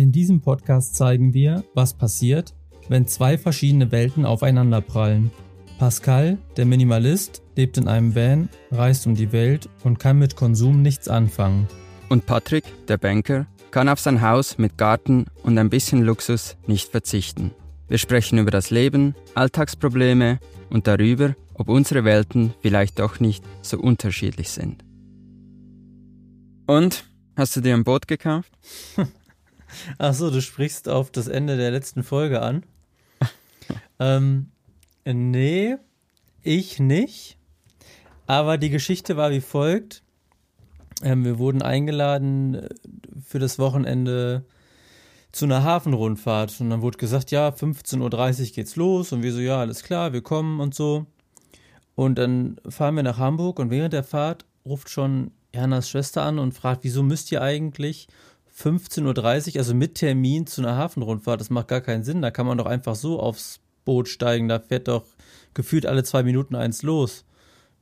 In 0.00 0.12
diesem 0.12 0.40
Podcast 0.40 0.94
zeigen 0.94 1.34
wir, 1.34 1.62
was 1.74 1.92
passiert, 1.92 2.54
wenn 2.88 3.06
zwei 3.06 3.36
verschiedene 3.36 3.92
Welten 3.92 4.24
aufeinanderprallen. 4.24 5.30
Pascal, 5.78 6.38
der 6.56 6.64
Minimalist, 6.64 7.42
lebt 7.54 7.76
in 7.76 7.86
einem 7.86 8.14
Van, 8.14 8.48
reist 8.70 9.06
um 9.06 9.14
die 9.14 9.30
Welt 9.32 9.68
und 9.84 9.98
kann 9.98 10.18
mit 10.18 10.36
Konsum 10.36 10.80
nichts 10.80 11.08
anfangen. 11.08 11.68
Und 12.08 12.24
Patrick, 12.24 12.64
der 12.86 12.96
Banker, 12.96 13.46
kann 13.72 13.90
auf 13.90 14.00
sein 14.00 14.22
Haus 14.22 14.56
mit 14.56 14.78
Garten 14.78 15.26
und 15.42 15.58
ein 15.58 15.68
bisschen 15.68 16.00
Luxus 16.02 16.56
nicht 16.66 16.88
verzichten. 16.88 17.50
Wir 17.86 17.98
sprechen 17.98 18.38
über 18.38 18.50
das 18.50 18.70
Leben, 18.70 19.14
Alltagsprobleme 19.34 20.38
und 20.70 20.86
darüber, 20.86 21.36
ob 21.52 21.68
unsere 21.68 22.04
Welten 22.04 22.54
vielleicht 22.62 23.00
doch 23.00 23.20
nicht 23.20 23.44
so 23.60 23.78
unterschiedlich 23.78 24.48
sind. 24.48 24.82
Und? 26.66 27.04
Hast 27.36 27.54
du 27.54 27.60
dir 27.60 27.74
ein 27.74 27.84
Boot 27.84 28.08
gekauft? 28.08 28.50
Achso, 29.98 30.30
du 30.30 30.40
sprichst 30.40 30.88
auf 30.88 31.10
das 31.10 31.28
Ende 31.28 31.56
der 31.56 31.70
letzten 31.70 32.02
Folge 32.02 32.42
an. 32.42 32.64
ähm, 33.98 34.50
nee, 35.04 35.76
ich 36.42 36.78
nicht. 36.78 37.36
Aber 38.26 38.58
die 38.58 38.70
Geschichte 38.70 39.16
war 39.16 39.30
wie 39.30 39.40
folgt. 39.40 40.02
Ähm, 41.02 41.24
wir 41.24 41.38
wurden 41.38 41.62
eingeladen 41.62 42.54
äh, 42.54 42.68
für 43.24 43.38
das 43.38 43.58
Wochenende 43.58 44.44
zu 45.32 45.44
einer 45.44 45.62
Hafenrundfahrt. 45.62 46.60
Und 46.60 46.70
dann 46.70 46.82
wurde 46.82 46.98
gesagt, 46.98 47.30
ja, 47.30 47.48
15.30 47.48 48.40
Uhr 48.40 48.54
geht's 48.54 48.76
los. 48.76 49.12
Und 49.12 49.22
wir 49.22 49.32
so, 49.32 49.40
ja, 49.40 49.60
alles 49.60 49.82
klar, 49.82 50.12
wir 50.12 50.22
kommen 50.22 50.60
und 50.60 50.74
so. 50.74 51.06
Und 51.94 52.16
dann 52.16 52.56
fahren 52.68 52.96
wir 52.96 53.02
nach 53.02 53.18
Hamburg 53.18 53.58
und 53.58 53.70
während 53.70 53.92
der 53.92 54.04
Fahrt 54.04 54.44
ruft 54.64 54.88
schon 54.88 55.32
Janas 55.54 55.90
Schwester 55.90 56.22
an 56.22 56.38
und 56.38 56.52
fragt, 56.52 56.84
wieso 56.84 57.02
müsst 57.02 57.30
ihr 57.32 57.42
eigentlich 57.42 58.08
15.30 58.60 59.54
Uhr, 59.54 59.58
also 59.58 59.74
mit 59.74 59.96
Termin 59.96 60.46
zu 60.46 60.60
einer 60.60 60.76
Hafenrundfahrt? 60.76 61.40
Das 61.40 61.50
macht 61.50 61.68
gar 61.68 61.80
keinen 61.80 62.04
Sinn. 62.04 62.22
Da 62.22 62.30
kann 62.30 62.46
man 62.46 62.58
doch 62.58 62.66
einfach 62.66 62.94
so 62.94 63.20
aufs 63.20 63.60
Boot 63.84 64.08
steigen. 64.08 64.48
Da 64.48 64.58
fährt 64.58 64.88
doch 64.88 65.04
gefühlt 65.54 65.86
alle 65.86 66.04
zwei 66.04 66.22
Minuten 66.22 66.54
eins 66.54 66.82
los. 66.82 67.24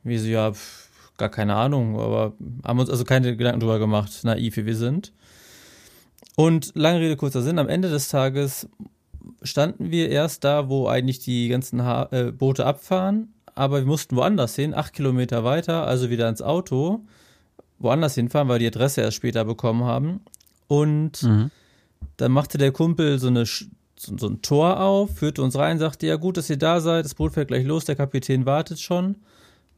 Wir 0.05 0.20
so, 0.20 0.29
ja, 0.29 0.53
pff, 0.53 0.89
gar 1.19 1.29
keine 1.29 1.57
Ahnung, 1.57 1.98
aber 1.98 2.33
haben 2.65 2.79
uns 2.79 2.89
also 2.89 3.05
keine 3.05 3.37
Gedanken 3.37 3.61
drüber 3.61 3.79
gemacht, 3.79 4.12
naiv 4.23 4.57
wie 4.57 4.67
wir 4.67 4.77
sind. 4.77 5.12
Und 6.37 6.73
lange 6.75 7.01
Rede, 7.01 7.17
kurzer 7.17 7.42
Sinn, 7.42 7.59
am 7.59 7.69
Ende 7.69 7.91
des 7.91 8.09
Tages 8.09 8.69
standen 9.42 9.91
wir 9.91 10.09
erst 10.09 10.45
da, 10.45 10.69
wo 10.69 10.87
eigentlich 10.87 11.19
die 11.19 11.48
ganzen 11.48 11.83
ha 11.83 12.09
äh, 12.13 12.31
Boote 12.31 12.65
abfahren, 12.65 13.35
aber 13.55 13.81
wir 13.81 13.87
mussten 13.87 14.17
woanders 14.17 14.55
hin, 14.55 14.73
acht 14.73 14.92
Kilometer 14.92 15.42
weiter, 15.45 15.87
also 15.87 16.11
wieder 16.11 16.29
ins 16.29 16.41
Auto, 16.41 17.01
woanders 17.81 18.15
hinfahren, 18.15 18.48
weil 18.48 18.61
wir 18.61 18.70
die 18.70 18.77
Adresse 18.77 19.01
erst 19.01 19.17
später 19.17 19.45
bekommen 19.45 19.85
haben. 19.85 20.20
Und 20.69 21.22
mhm. 21.22 21.50
dann 22.16 22.33
machte 22.33 22.58
der 22.58 22.72
Kumpel 22.72 23.19
so, 23.19 23.27
eine, 23.27 23.44
so, 23.44 24.28
ein 24.28 24.42
Tor 24.42 24.80
auf, 24.80 25.16
führte 25.16 25.42
uns 25.42 25.56
rein, 25.56 25.78
sagte, 25.78 26.06
ja 26.06 26.16
gut, 26.16 26.36
dass 26.36 26.48
ihr 26.48 26.58
da 26.58 26.80
seid, 26.80 27.05
das 27.05 27.14
Boot 27.14 27.33
fährt 27.33 27.48
gleich 27.48 27.64
los, 27.64 27.84
der 27.84 27.97
Kapitän 27.97 28.47
wartet 28.47 28.78
schon 28.78 29.16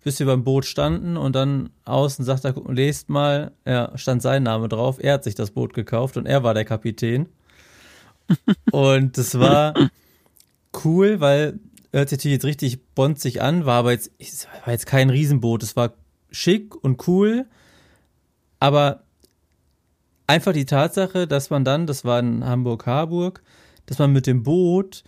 bis 0.02 0.18
wir 0.18 0.26
beim 0.26 0.44
Boot 0.44 0.64
standen 0.64 1.16
und 1.16 1.36
dann 1.36 1.70
außen 1.84 2.24
sagt 2.24 2.44
er, 2.44 2.54
lest 2.68 3.08
mal, 3.08 3.52
ja, 3.66 3.96
stand 3.96 4.22
sein 4.22 4.42
Name 4.42 4.68
drauf, 4.68 4.96
er 4.98 5.14
hat 5.14 5.24
sich 5.24 5.34
das 5.34 5.50
Boot 5.50 5.74
gekauft 5.74 6.16
und 6.16 6.26
er 6.26 6.42
war 6.42 6.54
der 6.54 6.64
Kapitän. 6.64 7.28
und 8.70 9.18
das 9.18 9.38
war 9.38 9.74
cool, 10.84 11.20
weil 11.20 11.58
hört 11.92 12.08
sich 12.08 12.22
jetzt 12.24 12.44
richtig 12.44 12.94
bonzig 12.94 13.42
an, 13.42 13.66
war 13.66 13.80
aber 13.80 13.92
jetzt, 13.92 14.10
war 14.64 14.72
jetzt 14.72 14.86
kein 14.86 15.10
Riesenboot, 15.10 15.62
es 15.62 15.76
war 15.76 15.92
schick 16.30 16.74
und 16.82 17.06
cool, 17.08 17.46
aber 18.58 19.02
einfach 20.30 20.52
die 20.52 20.64
Tatsache, 20.64 21.26
dass 21.26 21.50
man 21.50 21.64
dann, 21.64 21.86
das 21.86 22.04
war 22.04 22.20
in 22.20 22.44
Hamburg-Harburg, 22.44 23.42
dass 23.86 23.98
man 23.98 24.12
mit 24.12 24.26
dem 24.26 24.42
Boot 24.42 25.02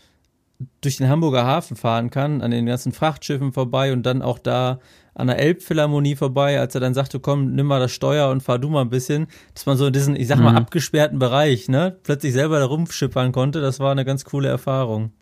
durch 0.81 0.97
den 0.97 1.09
Hamburger 1.09 1.45
Hafen 1.45 1.77
fahren 1.77 2.11
kann, 2.11 2.41
an 2.43 2.51
den 2.51 2.67
ganzen 2.67 2.93
Frachtschiffen 2.93 3.53
vorbei 3.53 3.93
und 3.93 4.05
dann 4.05 4.23
auch 4.23 4.39
da 4.39 4.81
an 5.15 5.27
der 5.27 5.39
Elbphilharmonie 5.39 6.17
vorbei, 6.17 6.59
als 6.59 6.75
er 6.75 6.81
dann 6.81 6.95
sagte, 6.95 7.21
komm, 7.21 7.55
nimm 7.55 7.67
mal 7.67 7.81
das 7.81 7.93
Steuer 7.93 8.31
und 8.31 8.43
fahr 8.43 8.59
du 8.59 8.69
mal 8.71 8.83
ein 8.83 8.91
bisschen, 8.91 9.27
dass 9.55 9.67
man 9.67 9.77
so 9.77 9.87
in 9.87 9.93
diesen, 9.93 10.17
ich 10.17 10.29
sag 10.29 10.39
mal, 10.39 10.53
mhm. 10.53 10.59
abgesperrten 10.59 11.19
Bereich, 11.19 11.69
ne, 11.69 11.97
plötzlich 12.03 12.33
selber 12.33 12.59
da 12.59 12.67
rumschippern 12.67 13.33
konnte, 13.33 13.61
das 13.61 13.79
war 13.79 13.93
eine 13.93 14.05
ganz 14.05 14.25
coole 14.25 14.49
Erfahrung. 14.49 15.13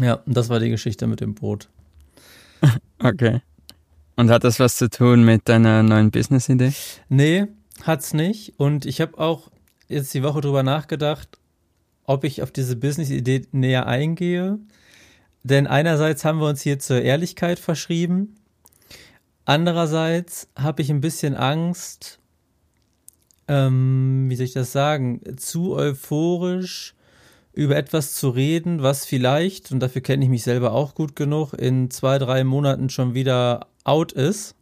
Ja, 0.00 0.14
und 0.14 0.36
das 0.36 0.48
war 0.48 0.60
die 0.60 0.70
Geschichte 0.70 1.06
mit 1.06 1.20
dem 1.20 1.34
Boot. 1.34 1.68
Okay. 2.98 3.42
Und 4.16 4.30
hat 4.30 4.42
das 4.42 4.58
was 4.58 4.76
zu 4.76 4.88
tun 4.88 5.22
mit 5.22 5.50
deiner 5.50 5.82
neuen 5.82 6.10
Business-Idee? 6.10 6.72
Nee, 7.10 7.46
hat's 7.82 8.14
nicht. 8.14 8.54
Und 8.58 8.86
ich 8.86 9.00
habe 9.00 9.18
auch 9.18 9.50
jetzt 9.88 10.14
die 10.14 10.22
Woche 10.22 10.40
drüber 10.40 10.62
nachgedacht, 10.62 11.38
ob 12.04 12.24
ich 12.24 12.42
auf 12.42 12.50
diese 12.50 12.76
Business-Idee 12.76 13.46
näher 13.52 13.86
eingehe. 13.86 14.58
Denn 15.42 15.66
einerseits 15.66 16.24
haben 16.24 16.40
wir 16.40 16.48
uns 16.48 16.62
hier 16.62 16.78
zur 16.78 17.02
Ehrlichkeit 17.02 17.58
verschrieben. 17.58 18.34
Andererseits 19.44 20.48
habe 20.56 20.82
ich 20.82 20.90
ein 20.90 21.00
bisschen 21.00 21.36
Angst, 21.36 22.18
ähm, 23.46 24.26
wie 24.28 24.34
soll 24.34 24.46
ich 24.46 24.54
das 24.54 24.72
sagen, 24.72 25.20
zu 25.36 25.74
euphorisch 25.76 26.94
über 27.52 27.76
etwas 27.76 28.12
zu 28.14 28.28
reden, 28.28 28.82
was 28.82 29.06
vielleicht, 29.06 29.70
und 29.70 29.78
dafür 29.78 30.02
kenne 30.02 30.24
ich 30.24 30.30
mich 30.30 30.42
selber 30.42 30.72
auch 30.72 30.94
gut 30.94 31.14
genug, 31.14 31.52
in 31.54 31.90
zwei, 31.92 32.18
drei 32.18 32.42
Monaten 32.42 32.90
schon 32.90 33.14
wieder 33.14 33.68
out 33.84 34.10
ist. 34.12 34.55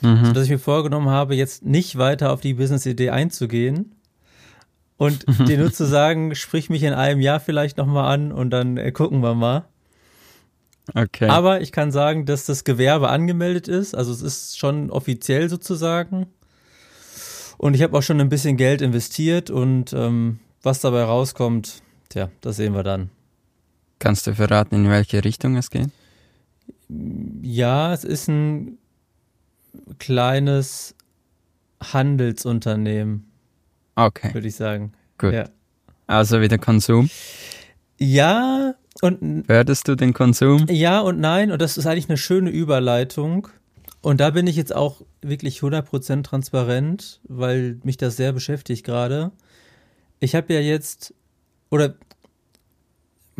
Mhm. 0.00 0.26
Sodass 0.26 0.44
ich 0.44 0.50
mir 0.50 0.58
vorgenommen 0.58 1.10
habe, 1.10 1.34
jetzt 1.34 1.64
nicht 1.64 1.98
weiter 1.98 2.32
auf 2.32 2.40
die 2.40 2.54
Business-Idee 2.54 3.10
einzugehen, 3.10 3.96
und 5.00 5.24
dir 5.48 5.56
nur 5.56 5.72
zu 5.72 5.86
sagen, 5.86 6.34
sprich 6.34 6.68
mich 6.68 6.82
in 6.82 6.92
einem 6.92 7.22
Jahr 7.22 7.40
vielleicht 7.40 7.78
nochmal 7.78 8.12
an 8.12 8.32
und 8.32 8.50
dann 8.50 8.76
äh, 8.76 8.92
gucken 8.92 9.22
wir 9.22 9.34
mal. 9.34 9.64
Okay. 10.94 11.26
Aber 11.26 11.62
ich 11.62 11.72
kann 11.72 11.90
sagen, 11.90 12.26
dass 12.26 12.44
das 12.44 12.64
Gewerbe 12.64 13.08
angemeldet 13.08 13.66
ist, 13.66 13.94
also 13.94 14.12
es 14.12 14.20
ist 14.20 14.58
schon 14.58 14.90
offiziell 14.90 15.48
sozusagen. 15.48 16.26
Und 17.56 17.74
ich 17.74 17.82
habe 17.82 17.96
auch 17.96 18.02
schon 18.02 18.20
ein 18.20 18.28
bisschen 18.28 18.58
Geld 18.58 18.82
investiert 18.82 19.48
und 19.48 19.94
ähm, 19.94 20.38
was 20.62 20.80
dabei 20.80 21.04
rauskommt, 21.04 21.80
tja, 22.10 22.30
das 22.42 22.56
sehen 22.56 22.74
wir 22.74 22.82
dann. 22.82 23.08
Kannst 24.00 24.26
du 24.26 24.34
verraten, 24.34 24.74
in 24.74 24.90
welche 24.90 25.24
Richtung 25.24 25.56
es 25.56 25.70
geht? 25.70 25.88
Ja, 27.40 27.94
es 27.94 28.04
ist 28.04 28.28
ein 28.28 28.76
kleines 29.98 30.94
Handelsunternehmen. 31.82 33.30
Okay. 33.94 34.34
Würde 34.34 34.48
ich 34.48 34.56
sagen. 34.56 34.92
Gut. 35.18 35.32
Ja. 35.32 35.48
Also 36.06 36.40
wieder 36.40 36.58
Konsum. 36.58 37.10
Ja 37.98 38.74
und. 39.02 39.46
Fördest 39.46 39.88
du 39.88 39.94
den 39.94 40.12
Konsum? 40.12 40.66
Ja 40.68 41.00
und 41.00 41.20
nein. 41.20 41.52
Und 41.52 41.60
das 41.62 41.78
ist 41.78 41.86
eigentlich 41.86 42.08
eine 42.08 42.18
schöne 42.18 42.50
Überleitung. 42.50 43.48
Und 44.02 44.20
da 44.20 44.30
bin 44.30 44.46
ich 44.46 44.56
jetzt 44.56 44.74
auch 44.74 45.02
wirklich 45.20 45.60
100% 45.60 46.22
transparent, 46.22 47.20
weil 47.24 47.78
mich 47.82 47.98
das 47.98 48.16
sehr 48.16 48.32
beschäftigt 48.32 48.84
gerade. 48.84 49.30
Ich 50.20 50.34
habe 50.34 50.54
ja 50.54 50.60
jetzt, 50.60 51.14
oder 51.70 51.94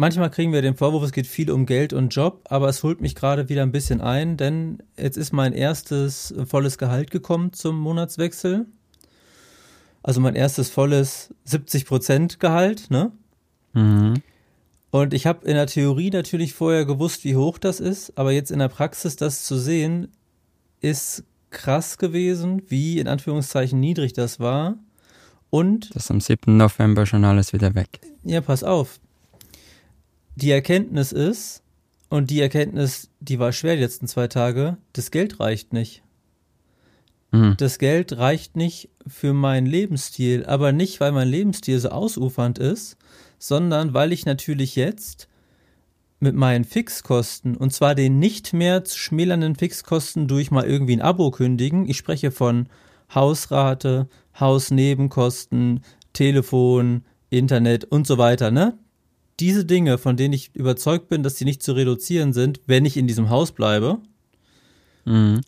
manchmal 0.00 0.30
kriegen 0.30 0.52
wir 0.52 0.62
den 0.62 0.74
Vorwurf, 0.76 1.04
es 1.04 1.12
geht 1.12 1.26
viel 1.26 1.50
um 1.50 1.66
Geld 1.66 1.92
und 1.92 2.08
Job, 2.08 2.40
aber 2.48 2.68
es 2.68 2.82
holt 2.82 3.02
mich 3.02 3.14
gerade 3.14 3.48
wieder 3.50 3.62
ein 3.62 3.70
bisschen 3.70 4.00
ein, 4.00 4.38
denn 4.38 4.82
jetzt 4.96 5.18
ist 5.18 5.32
mein 5.32 5.52
erstes 5.52 6.34
volles 6.46 6.78
Gehalt 6.78 7.10
gekommen 7.10 7.52
zum 7.52 7.78
Monatswechsel. 7.78 8.66
Also 10.02 10.20
mein 10.22 10.34
erstes 10.34 10.70
volles 10.70 11.34
70% 11.46 12.38
Gehalt, 12.38 12.90
ne? 12.90 13.12
Mhm. 13.74 14.14
Und 14.90 15.12
ich 15.12 15.26
habe 15.26 15.46
in 15.46 15.54
der 15.54 15.66
Theorie 15.66 16.10
natürlich 16.10 16.54
vorher 16.54 16.86
gewusst, 16.86 17.24
wie 17.24 17.36
hoch 17.36 17.58
das 17.58 17.78
ist, 17.78 18.16
aber 18.16 18.32
jetzt 18.32 18.50
in 18.50 18.58
der 18.58 18.68
Praxis 18.68 19.16
das 19.16 19.44
zu 19.44 19.56
sehen, 19.56 20.08
ist 20.80 21.24
krass 21.50 21.98
gewesen, 21.98 22.62
wie 22.68 22.98
in 22.98 23.06
Anführungszeichen 23.06 23.78
niedrig 23.78 24.14
das 24.14 24.40
war. 24.40 24.76
Und. 25.50 25.94
Das 25.94 26.04
ist 26.04 26.10
am 26.10 26.20
7. 26.20 26.56
November 26.56 27.04
schon 27.04 27.24
alles 27.24 27.52
wieder 27.52 27.74
weg. 27.74 28.00
Ja, 28.24 28.40
pass 28.40 28.64
auf. 28.64 28.98
Die 30.36 30.50
Erkenntnis 30.50 31.12
ist, 31.12 31.62
und 32.10 32.30
die 32.30 32.40
Erkenntnis, 32.40 33.08
die 33.20 33.38
war 33.38 33.52
schwer 33.52 33.76
die 33.76 33.82
letzten 33.82 34.08
zwei 34.08 34.26
Tage, 34.26 34.76
das 34.92 35.10
Geld 35.12 35.38
reicht 35.40 35.72
nicht. 35.72 36.02
Mhm. 37.30 37.54
Das 37.56 37.78
Geld 37.78 38.18
reicht 38.18 38.56
nicht 38.56 38.90
für 39.06 39.32
meinen 39.32 39.66
Lebensstil, 39.66 40.44
aber 40.44 40.72
nicht, 40.72 41.00
weil 41.00 41.12
mein 41.12 41.28
Lebensstil 41.28 41.78
so 41.78 41.90
ausufernd 41.90 42.58
ist, 42.58 42.96
sondern 43.38 43.94
weil 43.94 44.12
ich 44.12 44.26
natürlich 44.26 44.74
jetzt 44.74 45.28
mit 46.18 46.34
meinen 46.34 46.64
Fixkosten, 46.64 47.56
und 47.56 47.72
zwar 47.72 47.94
den 47.94 48.18
nicht 48.18 48.52
mehr 48.52 48.84
zu 48.84 48.98
schmälernden 48.98 49.54
Fixkosten 49.54 50.26
durch 50.26 50.50
mal 50.50 50.66
irgendwie 50.66 50.96
ein 50.96 51.00
Abo 51.00 51.30
kündigen, 51.30 51.88
ich 51.88 51.96
spreche 51.96 52.32
von 52.32 52.68
Hausrate, 53.14 54.08
Hausnebenkosten, 54.38 55.82
Telefon, 56.12 57.04
Internet 57.30 57.84
und 57.84 58.06
so 58.06 58.18
weiter, 58.18 58.50
ne? 58.50 58.76
Diese 59.40 59.64
Dinge, 59.64 59.98
von 59.98 60.16
denen 60.16 60.34
ich 60.34 60.54
überzeugt 60.54 61.08
bin, 61.08 61.22
dass 61.22 61.36
sie 61.36 61.44
nicht 61.44 61.62
zu 61.62 61.72
reduzieren 61.72 62.32
sind, 62.32 62.60
wenn 62.66 62.84
ich 62.84 62.96
in 62.96 63.06
diesem 63.06 63.30
Haus 63.30 63.52
bleibe, 63.52 63.98
mhm 65.04 65.40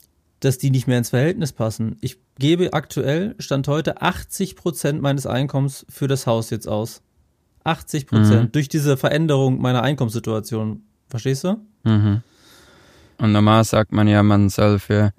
dass 0.43 0.59
die 0.59 0.71
nicht 0.71 0.89
mehr 0.89 0.99
ins 0.99 1.11
Verhältnis 1.11 1.53
passen. 1.53 1.97
Ich 2.01 2.19
gebe 2.39 2.73
aktuell, 2.73 3.37
Stand 3.39 3.69
heute, 3.69 4.03
80 4.03 4.57
Prozent 4.57 5.01
meines 5.01 5.25
Einkommens 5.25 5.87
für 5.89 6.09
das 6.09 6.27
Haus 6.27 6.51
jetzt 6.51 6.67
aus. 6.67 7.01
80 7.65 8.09
Prozent 8.09 8.43
Mhm. 8.43 8.53
durch 8.53 8.69
diese 8.69 8.97
Veränderung 8.97 9.61
meiner 9.61 9.83
Einkommenssituation. 9.83 10.83
Verstehst 11.09 11.45
du? 11.45 11.59
Mhm. 11.85 12.23
Und 13.19 13.33
normal 13.33 13.63
sagt 13.63 13.93
man 13.93 14.09
ja, 14.09 14.23
man 14.25 14.49
soll 14.49 14.81
für 14.81 15.13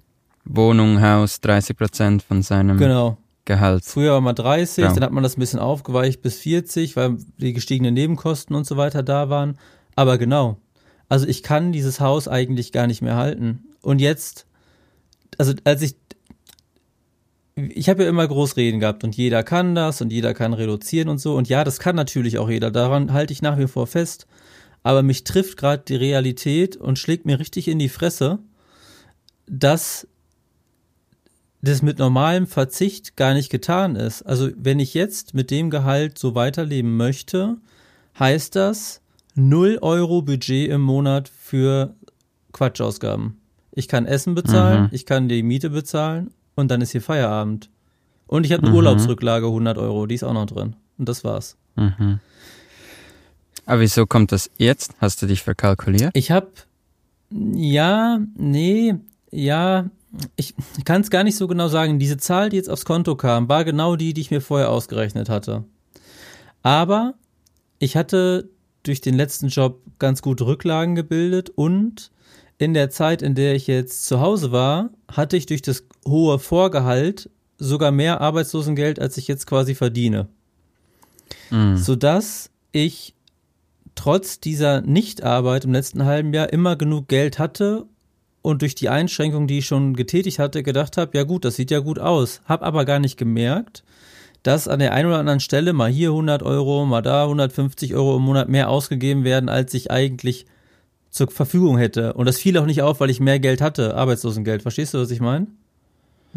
Wohnung, 0.43 1.01
Haus 1.01 1.39
30 1.39 1.77
Prozent 1.77 2.21
von 2.23 2.41
seinem 2.41 2.77
Genau. 2.77 3.17
Gehalt. 3.45 3.83
Früher 3.83 4.13
war 4.13 4.21
mal 4.21 4.33
30, 4.33 4.83
Ja. 4.83 4.93
dann 4.93 5.03
hat 5.03 5.11
man 5.11 5.23
das 5.23 5.35
ein 5.37 5.39
bisschen 5.41 5.59
aufgeweicht 5.59 6.21
bis 6.21 6.37
40, 6.37 6.95
weil 6.95 7.17
die 7.37 7.53
gestiegenen 7.53 7.93
Nebenkosten 7.93 8.55
und 8.55 8.65
so 8.65 8.77
weiter 8.77 9.03
da 9.03 9.29
waren. 9.29 9.57
Aber 9.95 10.17
genau. 10.17 10.57
Also 11.09 11.27
ich 11.27 11.43
kann 11.43 11.71
dieses 11.71 11.99
Haus 11.99 12.27
eigentlich 12.27 12.71
gar 12.71 12.87
nicht 12.87 13.01
mehr 13.01 13.15
halten. 13.17 13.65
Und 13.81 13.99
jetzt, 13.99 14.45
also 15.37 15.53
als 15.65 15.81
ich, 15.81 15.95
ich 17.55 17.89
habe 17.89 18.03
ja 18.03 18.09
immer 18.09 18.27
Großreden 18.27 18.79
gehabt 18.79 19.03
und 19.03 19.15
jeder 19.15 19.43
kann 19.43 19.75
das 19.75 20.01
und 20.01 20.11
jeder 20.11 20.33
kann 20.33 20.53
reduzieren 20.53 21.09
und 21.09 21.19
so. 21.19 21.35
Und 21.35 21.49
ja, 21.49 21.63
das 21.63 21.79
kann 21.79 21.95
natürlich 21.95 22.39
auch 22.39 22.49
jeder. 22.49 22.71
Daran 22.71 23.13
halte 23.13 23.33
ich 23.33 23.41
nach 23.41 23.57
wie 23.57 23.67
vor 23.67 23.87
fest. 23.87 24.25
Aber 24.83 25.03
mich 25.03 25.23
trifft 25.23 25.57
gerade 25.57 25.83
die 25.87 25.95
Realität 25.95 26.77
und 26.77 26.97
schlägt 26.97 27.25
mir 27.25 27.39
richtig 27.39 27.67
in 27.67 27.79
die 27.79 27.89
Fresse, 27.89 28.39
dass 29.45 30.07
das 31.65 31.81
mit 31.81 31.97
normalem 31.97 32.45
Verzicht 32.45 33.15
gar 33.15 33.33
nicht 33.33 33.49
getan 33.49 33.95
ist. 33.95 34.21
Also 34.23 34.49
wenn 34.57 34.79
ich 34.79 34.93
jetzt 34.93 35.33
mit 35.33 35.49
dem 35.49 35.69
Gehalt 35.69 36.17
so 36.19 36.35
weiterleben 36.35 36.97
möchte, 36.97 37.57
heißt 38.19 38.55
das 38.55 39.01
0 39.35 39.79
Euro 39.81 40.21
Budget 40.21 40.69
im 40.69 40.81
Monat 40.81 41.29
für 41.29 41.95
Quatschausgaben. 42.51 43.37
Ich 43.71 43.87
kann 43.87 44.05
Essen 44.05 44.35
bezahlen, 44.35 44.83
Mhm. 44.83 44.89
ich 44.91 45.05
kann 45.05 45.27
die 45.29 45.41
Miete 45.41 45.69
bezahlen 45.69 46.31
und 46.55 46.69
dann 46.69 46.81
ist 46.81 46.91
hier 46.91 47.01
Feierabend. 47.01 47.69
Und 48.27 48.45
ich 48.45 48.51
habe 48.51 48.61
eine 48.63 48.71
Mhm. 48.71 48.75
Urlaubsrücklage 48.77 49.47
100 49.47 49.77
Euro, 49.77 50.05
die 50.05 50.15
ist 50.15 50.23
auch 50.23 50.33
noch 50.33 50.45
drin. 50.45 50.75
Und 50.97 51.09
das 51.09 51.23
war's. 51.23 51.55
Mhm. 51.75 52.19
Aber 53.65 53.79
wieso 53.81 54.05
kommt 54.05 54.31
das 54.33 54.51
jetzt? 54.57 54.93
Hast 54.99 55.21
du 55.21 55.25
dich 55.27 55.41
verkalkuliert? 55.41 56.11
Ich 56.13 56.29
habe, 56.29 56.49
ja, 57.31 58.19
nee, 58.35 58.95
ja, 59.31 59.89
ich 60.35 60.53
kann 60.85 61.01
es 61.01 61.09
gar 61.09 61.23
nicht 61.23 61.35
so 61.35 61.47
genau 61.47 61.67
sagen. 61.67 61.99
Diese 61.99 62.17
Zahl, 62.17 62.49
die 62.49 62.57
jetzt 62.57 62.69
aufs 62.69 62.85
Konto 62.85 63.15
kam, 63.15 63.49
war 63.49 63.65
genau 63.65 63.95
die, 63.95 64.13
die 64.13 64.21
ich 64.21 64.31
mir 64.31 64.41
vorher 64.41 64.69
ausgerechnet 64.69 65.29
hatte. 65.29 65.63
Aber 66.61 67.15
ich 67.79 67.97
hatte 67.97 68.49
durch 68.83 69.01
den 69.01 69.15
letzten 69.15 69.47
Job 69.47 69.81
ganz 69.99 70.21
gut 70.21 70.41
Rücklagen 70.41 70.95
gebildet 70.95 71.49
und 71.49 72.11
in 72.57 72.73
der 72.73 72.89
Zeit, 72.89 73.21
in 73.21 73.35
der 73.35 73.55
ich 73.55 73.67
jetzt 73.67 74.05
zu 74.05 74.19
Hause 74.19 74.51
war, 74.51 74.89
hatte 75.11 75.35
ich 75.35 75.45
durch 75.45 75.61
das 75.61 75.83
hohe 76.07 76.39
Vorgehalt 76.39 77.29
sogar 77.57 77.91
mehr 77.91 78.21
Arbeitslosengeld, 78.21 78.99
als 78.99 79.17
ich 79.17 79.27
jetzt 79.27 79.47
quasi 79.47 79.73
verdiene 79.75 80.27
Mhm. 81.49 81.77
sodass 81.77 82.49
ich 82.71 83.13
trotz 83.95 84.39
dieser 84.39 84.81
Nichtarbeit 84.81 85.65
im 85.65 85.73
letzten 85.73 86.05
halben 86.05 86.33
Jahr 86.33 86.51
immer 86.51 86.75
genug 86.75 87.07
Geld 87.07 87.37
hatte 87.37 87.85
und 88.43 88.61
durch 88.61 88.75
die 88.75 88.89
Einschränkungen, 88.89 89.47
die 89.47 89.59
ich 89.59 89.65
schon 89.65 89.95
getätigt 89.95 90.37
hatte, 90.37 90.61
gedacht 90.63 90.97
habe, 90.97 91.17
ja 91.17 91.23
gut, 91.23 91.45
das 91.45 91.55
sieht 91.55 91.71
ja 91.71 91.79
gut 91.79 91.97
aus. 91.97 92.41
Hab 92.45 92.61
aber 92.61 92.83
gar 92.85 92.99
nicht 92.99 93.17
gemerkt, 93.17 93.83
dass 94.43 94.67
an 94.67 94.79
der 94.79 94.93
einen 94.93 95.07
oder 95.07 95.17
anderen 95.17 95.39
Stelle 95.39 95.71
mal 95.71 95.89
hier 95.89 96.09
100 96.09 96.43
Euro, 96.43 96.85
mal 96.85 97.01
da 97.01 97.23
150 97.23 97.95
Euro 97.95 98.17
im 98.17 98.23
Monat 98.23 98.49
mehr 98.49 98.69
ausgegeben 98.69 99.23
werden, 99.23 99.47
als 99.47 99.73
ich 99.73 99.91
eigentlich 99.91 100.45
zur 101.09 101.31
Verfügung 101.31 101.77
hätte. 101.77 102.13
Und 102.13 102.25
das 102.25 102.37
fiel 102.37 102.57
auch 102.57 102.65
nicht 102.65 102.81
auf, 102.81 102.99
weil 102.99 103.09
ich 103.09 103.21
mehr 103.21 103.39
Geld 103.39 103.61
hatte, 103.61 103.95
Arbeitslosengeld. 103.95 104.61
Verstehst 104.61 104.93
du, 104.93 104.99
was 104.99 105.09
ich 105.11 105.21
meine? 105.21 105.47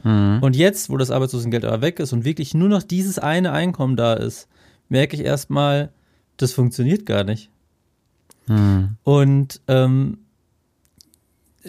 Mhm. 0.04 0.38
Und 0.42 0.54
jetzt, 0.54 0.88
wo 0.88 0.96
das 0.96 1.10
Arbeitslosengeld 1.10 1.64
aber 1.64 1.82
weg 1.82 1.98
ist 1.98 2.12
und 2.12 2.24
wirklich 2.24 2.54
nur 2.54 2.68
noch 2.68 2.84
dieses 2.84 3.18
eine 3.18 3.50
Einkommen 3.50 3.96
da 3.96 4.14
ist, 4.14 4.46
merke 4.88 5.16
ich 5.16 5.24
erstmal, 5.24 5.90
das 6.36 6.52
funktioniert 6.52 7.04
gar 7.04 7.24
nicht. 7.24 7.50
Mhm. 8.46 8.90
Und 9.02 9.60
ähm, 9.66 10.18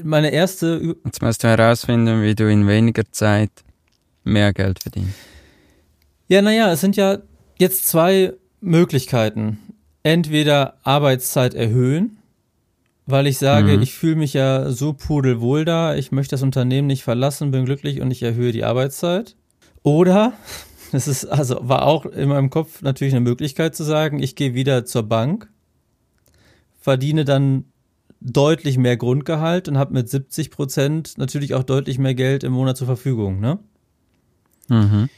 meine 0.03 0.29
erste, 0.31 0.77
Ü- 0.77 0.95
Jetzt 1.05 1.21
musst 1.21 1.43
du 1.43 1.47
herausfinden, 1.47 2.21
wie 2.23 2.35
du 2.35 2.49
in 2.49 2.67
weniger 2.67 3.03
Zeit 3.11 3.51
mehr 4.23 4.53
Geld 4.53 4.79
verdienst. 4.81 5.13
ja, 6.27 6.41
naja, 6.41 6.71
es 6.71 6.81
sind 6.81 6.95
ja 6.95 7.19
jetzt 7.59 7.87
zwei 7.87 8.33
Möglichkeiten. 8.61 9.59
Entweder 10.03 10.75
Arbeitszeit 10.83 11.53
erhöhen, 11.53 12.17
weil 13.05 13.27
ich 13.27 13.37
sage, 13.37 13.77
Mhm. 13.77 13.81
ich 13.83 13.93
fühle 13.93 14.15
mich 14.17 14.33
ja 14.33 14.69
so 14.71 14.93
pudelwohl 14.93 15.63
da, 15.65 15.95
ich 15.95 16.11
möchte 16.11 16.31
das 16.35 16.43
Unternehmen 16.43 16.87
nicht 16.87 17.03
verlassen, 17.03 17.51
bin 17.51 17.65
glücklich 17.65 18.01
und 18.01 18.11
ich 18.11 18.21
erhöhe 18.23 18.51
die 18.51 18.63
Arbeitszeit. 18.63 19.35
Oder, 19.83 20.33
das 20.91 21.07
ist, 21.07 21.25
also 21.25 21.57
war 21.61 21.83
auch 21.85 22.05
in 22.05 22.29
meinem 22.29 22.49
Kopf 22.49 22.81
natürlich 22.81 23.13
eine 23.13 23.21
Möglichkeit 23.21 23.75
zu 23.75 23.83
sagen, 23.83 24.21
ich 24.21 24.35
gehe 24.35 24.53
wieder 24.53 24.85
zur 24.85 25.03
Bank, 25.03 25.49
verdiene 26.79 27.25
dann 27.25 27.65
deutlich 28.19 28.77
mehr 28.77 28.97
Grundgehalt 28.97 29.67
und 29.67 29.77
habe 29.77 29.93
mit 29.93 30.09
70 30.09 30.51
Prozent 30.51 31.17
natürlich 31.17 31.53
auch 31.53 31.63
deutlich 31.63 31.99
mehr 31.99 32.15
Geld 32.15 32.43
im 32.43 32.53
Monat 32.53 32.77
zur 32.77 32.87
Verfügung, 32.87 33.39
ne? 33.39 33.59
Mhm. 34.69 35.09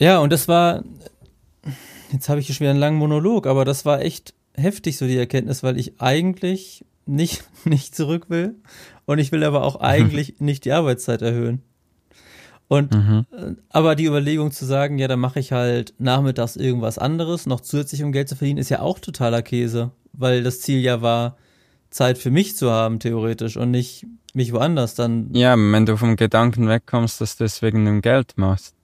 Ja, 0.00 0.18
und 0.18 0.32
das 0.32 0.48
war, 0.48 0.84
jetzt 2.12 2.28
habe 2.28 2.40
ich 2.40 2.46
hier 2.46 2.54
schon 2.54 2.64
wieder 2.64 2.72
einen 2.72 2.80
langen 2.80 2.98
Monolog, 2.98 3.46
aber 3.46 3.64
das 3.64 3.84
war 3.84 4.02
echt 4.02 4.34
heftig, 4.54 4.98
so 4.98 5.06
die 5.06 5.16
Erkenntnis, 5.16 5.62
weil 5.62 5.78
ich 5.78 6.00
eigentlich 6.00 6.84
nicht, 7.06 7.44
nicht 7.64 7.94
zurück 7.94 8.26
will 8.28 8.56
und 9.06 9.18
ich 9.18 9.32
will 9.32 9.44
aber 9.44 9.62
auch 9.62 9.76
eigentlich 9.76 10.40
nicht 10.40 10.64
die 10.64 10.72
Arbeitszeit 10.72 11.22
erhöhen. 11.22 11.62
Und 12.66 12.94
Mhm. 12.94 13.26
äh, 13.30 13.54
aber 13.68 13.94
die 13.94 14.06
Überlegung 14.06 14.50
zu 14.50 14.64
sagen, 14.64 14.98
ja, 14.98 15.06
dann 15.06 15.20
mache 15.20 15.38
ich 15.38 15.52
halt 15.52 15.94
nachmittags 15.98 16.56
irgendwas 16.56 16.98
anderes, 16.98 17.46
noch 17.46 17.60
zusätzlich 17.60 18.02
um 18.02 18.10
Geld 18.10 18.28
zu 18.28 18.36
verdienen, 18.36 18.58
ist 18.58 18.70
ja 18.70 18.80
auch 18.80 18.98
totaler 18.98 19.42
Käse, 19.42 19.92
weil 20.12 20.42
das 20.42 20.60
Ziel 20.60 20.80
ja 20.80 21.02
war, 21.02 21.36
Zeit 21.94 22.18
für 22.18 22.32
mich 22.32 22.56
zu 22.56 22.72
haben, 22.72 22.98
theoretisch, 22.98 23.56
und 23.56 23.70
nicht 23.70 24.04
mich 24.34 24.52
woanders 24.52 24.96
dann. 24.96 25.32
Ja, 25.32 25.54
wenn 25.56 25.86
du 25.86 25.96
vom 25.96 26.16
Gedanken 26.16 26.66
wegkommst, 26.66 27.20
dass 27.20 27.36
du 27.36 27.44
es 27.44 27.62
wegen 27.62 27.84
dem 27.84 28.02
Geld 28.02 28.32
machst. 28.36 28.74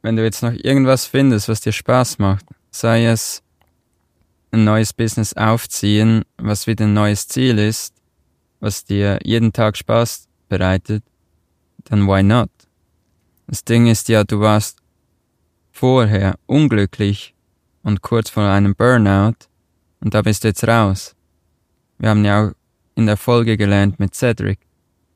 Wenn 0.00 0.16
du 0.16 0.24
jetzt 0.24 0.42
noch 0.42 0.52
irgendwas 0.52 1.04
findest, 1.06 1.50
was 1.50 1.60
dir 1.60 1.72
Spaß 1.72 2.18
macht, 2.18 2.46
sei 2.70 3.04
es 3.04 3.42
ein 4.52 4.64
neues 4.64 4.94
Business 4.94 5.34
aufziehen, 5.34 6.24
was 6.38 6.66
wieder 6.66 6.86
ein 6.86 6.94
neues 6.94 7.28
Ziel 7.28 7.58
ist, 7.58 7.94
was 8.58 8.86
dir 8.86 9.18
jeden 9.22 9.52
Tag 9.52 9.76
Spaß 9.76 10.26
bereitet, 10.48 11.04
dann 11.84 12.06
why 12.06 12.22
not? 12.22 12.48
Das 13.46 13.64
Ding 13.64 13.86
ist 13.86 14.08
ja, 14.08 14.24
du 14.24 14.40
warst 14.40 14.78
vorher 15.72 16.36
unglücklich 16.46 17.34
und 17.82 18.00
kurz 18.00 18.30
vor 18.30 18.44
einem 18.44 18.74
Burnout 18.74 19.46
und 20.00 20.14
da 20.14 20.22
bist 20.22 20.44
du 20.44 20.48
jetzt 20.48 20.66
raus. 20.66 21.13
Wir 22.04 22.10
haben 22.10 22.24
ja 22.26 22.48
auch 22.48 22.52
in 22.96 23.06
der 23.06 23.16
Folge 23.16 23.56
gelernt 23.56 23.98
mit 23.98 24.14
Cedric. 24.14 24.58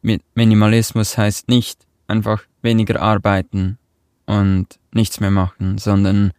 Mit 0.01 0.23
Minimalismus 0.35 1.19
heißt 1.19 1.47
nicht 1.47 1.87
einfach 2.07 2.45
weniger 2.63 3.03
arbeiten 3.03 3.77
und 4.25 4.69
nichts 4.95 5.21
mehr 5.21 5.31
machen, 5.31 5.77
sondern 5.77 6.33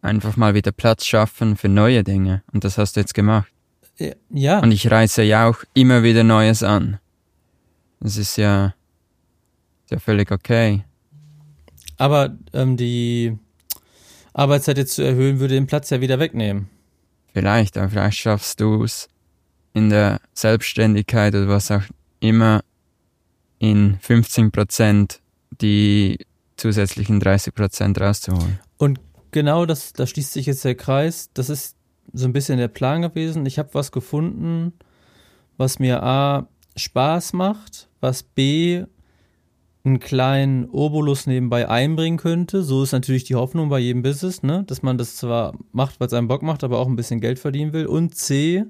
einfach 0.00 0.36
mal 0.36 0.54
wieder 0.54 0.72
Platz 0.72 1.06
schaffen 1.06 1.56
für 1.56 1.68
neue 1.68 2.02
Dinge. 2.02 2.42
Und 2.52 2.64
das 2.64 2.76
hast 2.76 2.96
du 2.96 3.00
jetzt 3.02 3.14
gemacht. 3.14 3.52
Ja, 4.30 4.58
Und 4.58 4.72
ich 4.72 4.90
reiße 4.90 5.22
ja 5.22 5.48
auch 5.48 5.62
immer 5.74 6.02
wieder 6.02 6.24
Neues 6.24 6.64
an. 6.64 6.98
Das 8.00 8.16
ist 8.16 8.36
ja, 8.36 8.74
ist 9.84 9.92
ja 9.92 10.00
völlig 10.00 10.32
okay. 10.32 10.82
aber 11.98 12.36
ähm, 12.52 12.76
die 12.76 13.38
Arbeitszeit 14.32 14.78
jetzt 14.78 14.96
zu 14.96 15.02
erhöhen, 15.02 15.38
würde 15.38 15.54
den 15.54 15.68
Platz 15.68 15.88
ja 15.90 16.00
wieder 16.00 16.18
wegnehmen. 16.18 16.68
Vielleicht, 17.32 17.78
aber 17.78 17.90
vielleicht 17.90 18.18
schaffst 18.18 18.58
du 18.58 18.82
es 18.82 19.08
in 19.74 19.90
der 19.90 20.20
Selbstständigkeit 20.34 21.34
oder 21.34 21.48
was 21.48 21.70
auch 21.70 21.82
immer 22.20 22.62
in 23.58 23.98
15% 23.98 25.18
die 25.60 26.18
zusätzlichen 26.56 27.20
30% 27.20 28.00
rauszuholen. 28.00 28.58
Genau, 29.32 29.64
das, 29.64 29.94
da 29.94 30.06
schließt 30.06 30.32
sich 30.32 30.46
jetzt 30.46 30.64
der 30.64 30.74
Kreis. 30.74 31.30
Das 31.32 31.48
ist 31.48 31.76
so 32.12 32.26
ein 32.26 32.34
bisschen 32.34 32.58
der 32.58 32.68
Plan 32.68 33.00
gewesen. 33.00 33.46
Ich 33.46 33.58
habe 33.58 33.70
was 33.72 33.90
gefunden, 33.90 34.74
was 35.56 35.78
mir 35.78 36.02
A 36.02 36.48
Spaß 36.76 37.32
macht, 37.32 37.88
was 38.00 38.22
B 38.22 38.84
einen 39.84 40.00
kleinen 40.00 40.68
Obolus 40.68 41.26
nebenbei 41.26 41.68
einbringen 41.68 42.18
könnte. 42.18 42.62
So 42.62 42.82
ist 42.82 42.92
natürlich 42.92 43.24
die 43.24 43.34
Hoffnung 43.34 43.70
bei 43.70 43.78
jedem 43.78 44.02
Business, 44.02 44.42
ne? 44.42 44.64
dass 44.66 44.82
man 44.82 44.98
das 44.98 45.16
zwar 45.16 45.54
macht, 45.72 45.98
weil 45.98 46.06
es 46.06 46.12
einem 46.12 46.28
Bock 46.28 46.42
macht, 46.42 46.62
aber 46.62 46.78
auch 46.78 46.86
ein 46.86 46.96
bisschen 46.96 47.20
Geld 47.20 47.38
verdienen 47.38 47.72
will. 47.72 47.86
Und 47.86 48.14
C, 48.14 48.64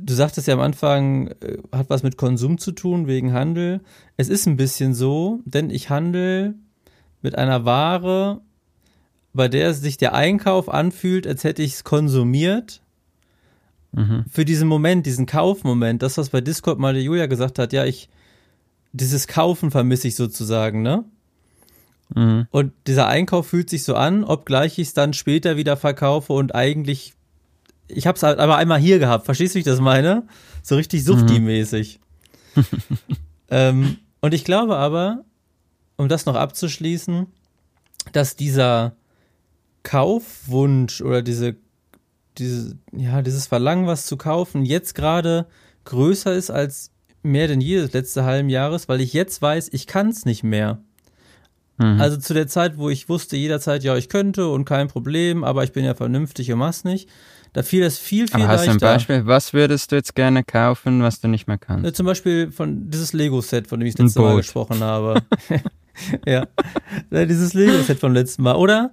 du 0.00 0.14
sagtest 0.14 0.46
ja 0.48 0.54
am 0.54 0.60
Anfang, 0.60 1.28
äh, 1.40 1.58
hat 1.72 1.90
was 1.90 2.02
mit 2.02 2.16
Konsum 2.16 2.58
zu 2.58 2.72
tun, 2.72 3.06
wegen 3.06 3.32
Handel. 3.32 3.80
Es 4.16 4.28
ist 4.28 4.46
ein 4.46 4.56
bisschen 4.56 4.94
so, 4.94 5.40
denn 5.44 5.70
ich 5.70 5.90
handle 5.90 6.54
mit 7.22 7.36
einer 7.36 7.64
Ware, 7.64 8.40
bei 9.32 9.48
der 9.48 9.74
sich 9.74 9.96
der 9.96 10.14
Einkauf 10.14 10.68
anfühlt, 10.68 11.26
als 11.26 11.44
hätte 11.44 11.62
ich 11.62 11.74
es 11.74 11.84
konsumiert. 11.84 12.82
Mhm. 13.92 14.24
Für 14.30 14.44
diesen 14.44 14.68
Moment, 14.68 15.06
diesen 15.06 15.26
Kaufmoment, 15.26 16.02
das, 16.02 16.18
was 16.18 16.30
bei 16.30 16.40
Discord 16.40 16.78
mal 16.78 16.94
der 16.94 17.02
Julia 17.02 17.26
gesagt 17.26 17.58
hat, 17.58 17.72
ja, 17.72 17.84
ich 17.84 18.08
dieses 18.92 19.26
Kaufen 19.26 19.70
vermisse 19.70 20.08
ich 20.08 20.16
sozusagen, 20.16 20.82
ne? 20.82 21.04
Mhm. 22.14 22.46
Und 22.50 22.72
dieser 22.86 23.08
Einkauf 23.08 23.48
fühlt 23.48 23.68
sich 23.68 23.84
so 23.84 23.94
an, 23.94 24.24
obgleich 24.24 24.78
ich 24.78 24.88
es 24.88 24.94
dann 24.94 25.12
später 25.12 25.56
wieder 25.56 25.76
verkaufe 25.76 26.32
und 26.32 26.54
eigentlich, 26.54 27.14
ich 27.88 28.06
habe 28.06 28.16
es 28.16 28.22
halt 28.22 28.38
aber 28.38 28.56
einmal 28.56 28.78
hier 28.78 28.98
gehabt, 28.98 29.26
verstehst 29.26 29.54
du, 29.54 29.56
wie 29.56 29.60
ich 29.60 29.64
das 29.64 29.80
meine? 29.80 30.26
So 30.62 30.76
richtig 30.76 31.04
Suchti-mäßig. 31.04 32.00
ähm, 33.50 33.98
und 34.20 34.34
ich 34.34 34.44
glaube 34.44 34.76
aber, 34.76 35.24
um 35.96 36.08
das 36.08 36.26
noch 36.26 36.34
abzuschließen, 36.34 37.26
dass 38.12 38.36
dieser 38.36 38.96
Kaufwunsch 39.82 41.00
oder 41.00 41.22
diese, 41.22 41.56
diese, 42.38 42.76
ja, 42.92 43.22
dieses 43.22 43.46
Verlangen, 43.46 43.86
was 43.86 44.06
zu 44.06 44.16
kaufen, 44.16 44.64
jetzt 44.64 44.94
gerade 44.94 45.46
größer 45.84 46.34
ist 46.34 46.50
als 46.50 46.90
mehr 47.22 47.48
denn 47.48 47.60
je 47.60 47.76
des 47.76 47.92
letzten 47.92 48.24
halben 48.24 48.48
Jahres, 48.48 48.88
weil 48.88 49.00
ich 49.00 49.12
jetzt 49.12 49.40
weiß, 49.42 49.70
ich 49.72 49.86
kann 49.86 50.08
es 50.08 50.24
nicht 50.24 50.42
mehr. 50.42 50.80
Mhm. 51.78 52.00
Also 52.00 52.16
zu 52.16 52.34
der 52.34 52.46
Zeit, 52.46 52.78
wo 52.78 52.88
ich 52.88 53.08
wusste 53.08 53.36
jederzeit, 53.36 53.84
ja, 53.84 53.96
ich 53.96 54.08
könnte 54.08 54.48
und 54.48 54.64
kein 54.64 54.88
Problem, 54.88 55.44
aber 55.44 55.64
ich 55.64 55.72
bin 55.72 55.84
ja 55.84 55.94
vernünftig 55.94 56.50
und 56.52 56.58
mach's 56.58 56.84
nicht, 56.84 57.08
da 57.56 57.62
fiel 57.62 57.84
es 57.84 57.98
viel, 57.98 58.28
viel 58.28 58.34
Aber 58.36 58.48
hast 58.48 58.66
du 58.66 58.72
leichter. 58.72 58.86
ein 58.86 58.96
Beispiel? 58.96 59.26
Was 59.26 59.54
würdest 59.54 59.90
du 59.90 59.96
jetzt 59.96 60.14
gerne 60.14 60.44
kaufen, 60.44 61.02
was 61.02 61.20
du 61.20 61.28
nicht 61.28 61.46
mehr 61.46 61.56
kannst? 61.56 61.84
Ne, 61.84 61.92
Zum 61.94 62.04
Beispiel 62.04 62.52
von 62.52 62.90
dieses 62.90 63.14
Lego-Set, 63.14 63.66
von 63.66 63.80
dem 63.80 63.86
ich 63.86 63.94
das 63.94 64.00
Ein 64.00 64.06
letzte 64.08 64.20
Mal 64.20 64.36
gesprochen 64.36 64.80
habe. 64.80 65.22
ja, 66.26 66.46
Ne, 67.08 67.26
dieses 67.26 67.54
Lego-Set 67.54 67.98
vom 67.98 68.12
letzten 68.12 68.42
Mal. 68.42 68.56
Oder 68.56 68.92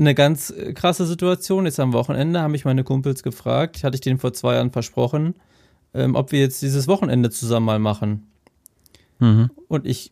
eine 0.00 0.16
ganz 0.16 0.50
äh, 0.50 0.72
krasse 0.72 1.06
Situation, 1.06 1.64
jetzt 1.64 1.78
am 1.78 1.92
Wochenende 1.92 2.40
haben 2.40 2.50
mich 2.50 2.64
meine 2.64 2.82
Kumpels 2.82 3.22
gefragt, 3.22 3.84
hatte 3.84 3.94
ich 3.94 4.00
denen 4.00 4.18
vor 4.18 4.32
zwei 4.32 4.54
Jahren 4.54 4.72
versprochen, 4.72 5.36
ähm, 5.94 6.16
ob 6.16 6.32
wir 6.32 6.40
jetzt 6.40 6.60
dieses 6.60 6.88
Wochenende 6.88 7.30
zusammen 7.30 7.66
mal 7.66 7.78
machen. 7.78 8.26
Mhm. 9.20 9.48
Und 9.68 9.86
ich, 9.86 10.10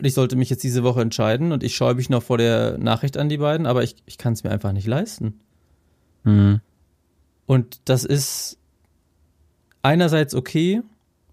ich 0.00 0.14
sollte 0.14 0.34
mich 0.34 0.50
jetzt 0.50 0.64
diese 0.64 0.82
Woche 0.82 1.02
entscheiden 1.02 1.52
und 1.52 1.62
ich 1.62 1.76
scheue 1.76 1.94
mich 1.94 2.10
noch 2.10 2.24
vor 2.24 2.38
der 2.38 2.76
Nachricht 2.76 3.16
an 3.16 3.28
die 3.28 3.38
beiden, 3.38 3.66
aber 3.66 3.84
ich, 3.84 3.94
ich 4.04 4.18
kann 4.18 4.32
es 4.32 4.42
mir 4.42 4.50
einfach 4.50 4.72
nicht 4.72 4.88
leisten. 4.88 5.38
Mhm. 6.24 6.60
Und 7.46 7.80
das 7.84 8.04
ist 8.04 8.58
einerseits 9.82 10.34
okay, 10.34 10.82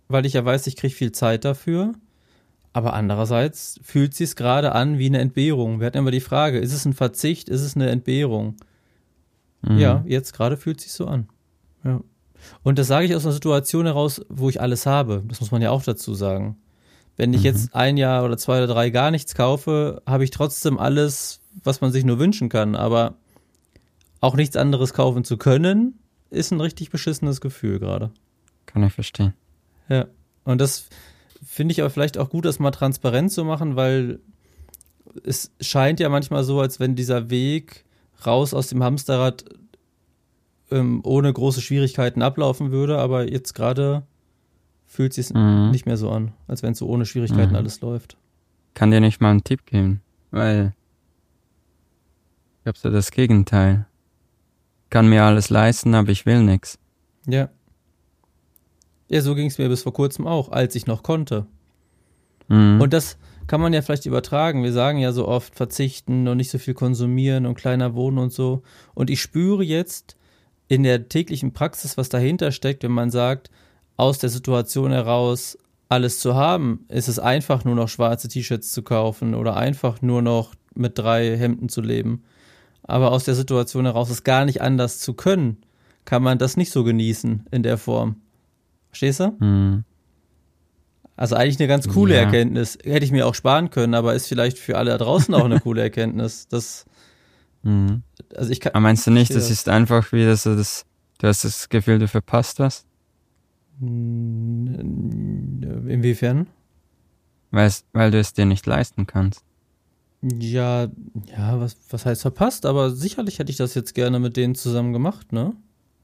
weil 0.07 0.25
ich 0.25 0.33
ja 0.33 0.43
weiß, 0.43 0.67
ich 0.67 0.75
kriege 0.75 0.93
viel 0.93 1.11
Zeit 1.11 1.45
dafür. 1.45 1.93
Aber 2.73 2.93
andererseits 2.93 3.79
fühlt 3.83 4.13
sich 4.13 4.35
gerade 4.35 4.71
an 4.73 4.97
wie 4.97 5.07
eine 5.07 5.19
Entbehrung. 5.19 5.79
Wir 5.79 5.87
hatten 5.87 5.97
immer 5.97 6.11
die 6.11 6.21
Frage, 6.21 6.59
ist 6.59 6.73
es 6.73 6.85
ein 6.85 6.93
Verzicht, 6.93 7.49
ist 7.49 7.61
es 7.61 7.75
eine 7.75 7.89
Entbehrung? 7.89 8.55
Mhm. 9.61 9.77
Ja, 9.77 10.03
jetzt 10.07 10.33
gerade 10.33 10.55
fühlt 10.55 10.79
sich 10.79 10.93
so 10.93 11.05
an. 11.05 11.27
Ja. 11.83 11.99
Und 12.63 12.79
das 12.79 12.87
sage 12.87 13.05
ich 13.05 13.15
aus 13.15 13.25
einer 13.25 13.33
Situation 13.33 13.85
heraus, 13.85 14.21
wo 14.29 14.49
ich 14.49 14.61
alles 14.61 14.85
habe. 14.85 15.21
Das 15.27 15.41
muss 15.41 15.51
man 15.51 15.61
ja 15.61 15.69
auch 15.69 15.83
dazu 15.83 16.13
sagen. 16.15 16.57
Wenn 17.17 17.33
ich 17.33 17.41
Mhm. 17.41 17.45
jetzt 17.45 17.75
ein 17.75 17.97
Jahr 17.97 18.23
oder 18.23 18.37
zwei 18.37 18.57
oder 18.63 18.73
drei 18.73 18.89
gar 18.89 19.11
nichts 19.11 19.35
kaufe, 19.35 20.01
habe 20.05 20.23
ich 20.23 20.31
trotzdem 20.31 20.79
alles, 20.79 21.41
was 21.63 21.81
man 21.81 21.91
sich 21.91 22.05
nur 22.05 22.19
wünschen 22.19 22.47
kann. 22.47 22.75
Aber 22.75 23.15
auch 24.21 24.35
nichts 24.35 24.55
anderes 24.55 24.93
kaufen 24.93 25.23
zu 25.25 25.35
können, 25.37 25.99
ist 26.29 26.51
ein 26.51 26.61
richtig 26.61 26.89
beschissenes 26.91 27.41
Gefühl 27.41 27.79
gerade. 27.79 28.11
Kann 28.65 28.83
ich 28.83 28.93
verstehen. 28.93 29.33
Ja. 29.89 30.05
Und 30.45 30.61
das 30.61 30.87
finde 31.43 31.73
ich 31.73 31.81
aber 31.81 31.89
vielleicht 31.89 32.17
auch 32.17 32.29
gut, 32.29 32.45
das 32.45 32.59
mal 32.59 32.71
transparent 32.71 33.31
zu 33.31 33.43
machen, 33.43 33.75
weil 33.75 34.19
es 35.25 35.51
scheint 35.59 35.99
ja 35.99 36.07
manchmal 36.07 36.43
so, 36.45 36.61
als 36.61 36.79
wenn 36.79 36.95
dieser 36.95 37.29
Weg 37.29 37.83
raus 38.25 38.53
aus 38.53 38.67
dem 38.67 38.81
Hamsterrad 38.83 39.43
ähm, 40.69 41.01
ohne 41.03 41.33
große 41.33 41.59
Schwierigkeiten 41.59 42.21
ablaufen 42.21 42.71
würde, 42.71 42.97
aber 42.99 43.29
jetzt 43.29 43.53
gerade 43.53 44.03
fühlt 44.85 45.11
es 45.17 45.27
sich 45.27 45.35
Mhm. 45.35 45.71
nicht 45.71 45.85
mehr 45.85 45.97
so 45.97 46.09
an, 46.11 46.31
als 46.47 46.63
wenn 46.63 46.71
es 46.73 46.77
so 46.77 46.87
ohne 46.87 47.05
Schwierigkeiten 47.05 47.49
Mhm. 47.51 47.55
alles 47.57 47.81
läuft. 47.81 48.15
Kann 48.73 48.91
dir 48.91 49.01
nicht 49.01 49.19
mal 49.19 49.31
einen 49.31 49.43
Tipp 49.43 49.65
geben, 49.65 50.01
weil 50.31 50.73
ich 52.61 52.67
habe 52.67 52.77
so 52.77 52.89
das 52.89 53.11
Gegenteil. 53.11 53.85
Kann 54.91 55.09
mir 55.09 55.23
alles 55.23 55.49
leisten, 55.49 55.95
aber 55.95 56.09
ich 56.09 56.27
will 56.27 56.43
nix. 56.43 56.77
Ja. 57.25 57.49
Ja, 59.07 59.21
so 59.21 59.33
ging 59.33 59.47
es 59.47 59.57
mir 59.57 59.69
bis 59.69 59.83
vor 59.83 59.93
kurzem 59.93 60.27
auch, 60.27 60.51
als 60.51 60.75
ich 60.75 60.85
noch 60.85 61.01
konnte. 61.01 61.47
Mhm. 62.49 62.79
Und 62.79 62.93
das 62.93 63.17
kann 63.47 63.61
man 63.61 63.73
ja 63.73 63.81
vielleicht 63.81 64.05
übertragen. 64.05 64.63
Wir 64.63 64.73
sagen 64.73 64.99
ja 64.99 65.13
so 65.13 65.27
oft 65.27 65.55
verzichten 65.55 66.27
und 66.27 66.37
nicht 66.37 66.51
so 66.51 66.57
viel 66.57 66.73
konsumieren 66.73 67.45
und 67.45 67.55
kleiner 67.55 67.95
wohnen 67.95 68.17
und 68.17 68.33
so. 68.33 68.63
Und 68.93 69.09
ich 69.09 69.21
spüre 69.21 69.63
jetzt 69.63 70.17
in 70.67 70.83
der 70.83 71.07
täglichen 71.09 71.53
Praxis, 71.53 71.97
was 71.97 72.09
dahinter 72.09 72.51
steckt, 72.51 72.83
wenn 72.83 72.91
man 72.91 73.11
sagt, 73.11 73.49
aus 73.95 74.19
der 74.19 74.29
Situation 74.29 74.91
heraus 74.91 75.57
alles 75.87 76.19
zu 76.19 76.35
haben, 76.35 76.85
ist 76.89 77.07
es 77.07 77.19
einfach 77.19 77.63
nur 77.63 77.75
noch 77.75 77.89
schwarze 77.89 78.27
T-Shirts 78.27 78.71
zu 78.71 78.81
kaufen 78.81 79.35
oder 79.35 79.55
einfach 79.55 80.01
nur 80.01 80.21
noch 80.21 80.53
mit 80.73 80.97
drei 80.97 81.37
Hemden 81.37 81.69
zu 81.69 81.81
leben. 81.81 82.23
Aber 82.91 83.11
aus 83.11 83.23
der 83.23 83.35
Situation 83.35 83.85
heraus 83.85 84.09
es 84.09 84.23
gar 84.25 84.43
nicht 84.45 84.61
anders 84.61 84.99
zu 84.99 85.13
können, 85.13 85.57
kann 86.03 86.21
man 86.21 86.37
das 86.37 86.57
nicht 86.57 86.71
so 86.71 86.83
genießen 86.83 87.45
in 87.51 87.63
der 87.63 87.77
Form. 87.77 88.17
Verstehst 88.89 89.21
du? 89.21 89.33
Mhm. 89.39 89.83
Also 91.15 91.35
eigentlich 91.35 91.59
eine 91.59 91.67
ganz 91.69 91.87
coole 91.87 92.15
Ja. 92.15 92.21
Erkenntnis. 92.21 92.77
Hätte 92.83 93.05
ich 93.05 93.11
mir 93.11 93.27
auch 93.27 93.35
sparen 93.35 93.69
können, 93.69 93.93
aber 93.93 94.13
ist 94.15 94.27
vielleicht 94.27 94.57
für 94.57 94.77
alle 94.77 94.91
da 94.91 94.97
draußen 94.97 95.33
auch 95.35 95.45
eine 95.45 95.59
coole 95.61 95.81
Erkenntnis. 95.81 96.47
Das, 96.49 96.85
Mhm. 97.63 98.01
also 98.35 98.49
ich 98.51 98.59
kann. 98.59 98.73
Aber 98.73 98.81
meinst 98.81 99.05
du 99.07 99.11
nicht, 99.11 99.33
das 99.33 99.49
ist 99.51 99.69
einfach 99.69 100.07
so, 100.11 100.17
dass 100.55 100.85
du 101.19 101.27
hast 101.27 101.43
das 101.45 101.69
Gefühl, 101.69 101.99
du 101.99 102.07
verpasst 102.07 102.59
was? 102.59 102.85
Inwiefern? 105.87 106.47
Weil, 107.51 107.67
es, 107.67 107.85
weil 107.93 108.09
du 108.11 108.19
es 108.19 108.33
dir 108.33 108.45
nicht 108.45 108.65
leisten 108.65 109.05
kannst. 109.07 109.43
Ja, 110.21 110.87
ja, 111.35 111.59
was, 111.59 111.77
was 111.89 112.05
heißt 112.05 112.21
verpasst? 112.21 112.65
Aber 112.65 112.91
sicherlich 112.91 113.39
hätte 113.39 113.51
ich 113.51 113.57
das 113.57 113.73
jetzt 113.73 113.95
gerne 113.95 114.19
mit 114.19 114.37
denen 114.37 114.55
zusammen 114.55 114.93
gemacht, 114.93 115.31
ne? 115.31 115.55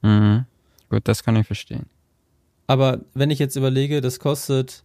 Mhm. 0.02 0.44
Gut, 0.90 1.02
das 1.04 1.22
kann 1.22 1.36
ich 1.36 1.46
verstehen. 1.46 1.86
Aber 2.66 3.00
wenn 3.14 3.30
ich 3.30 3.38
jetzt 3.38 3.56
überlege, 3.56 4.00
das 4.00 4.18
kostet, 4.18 4.82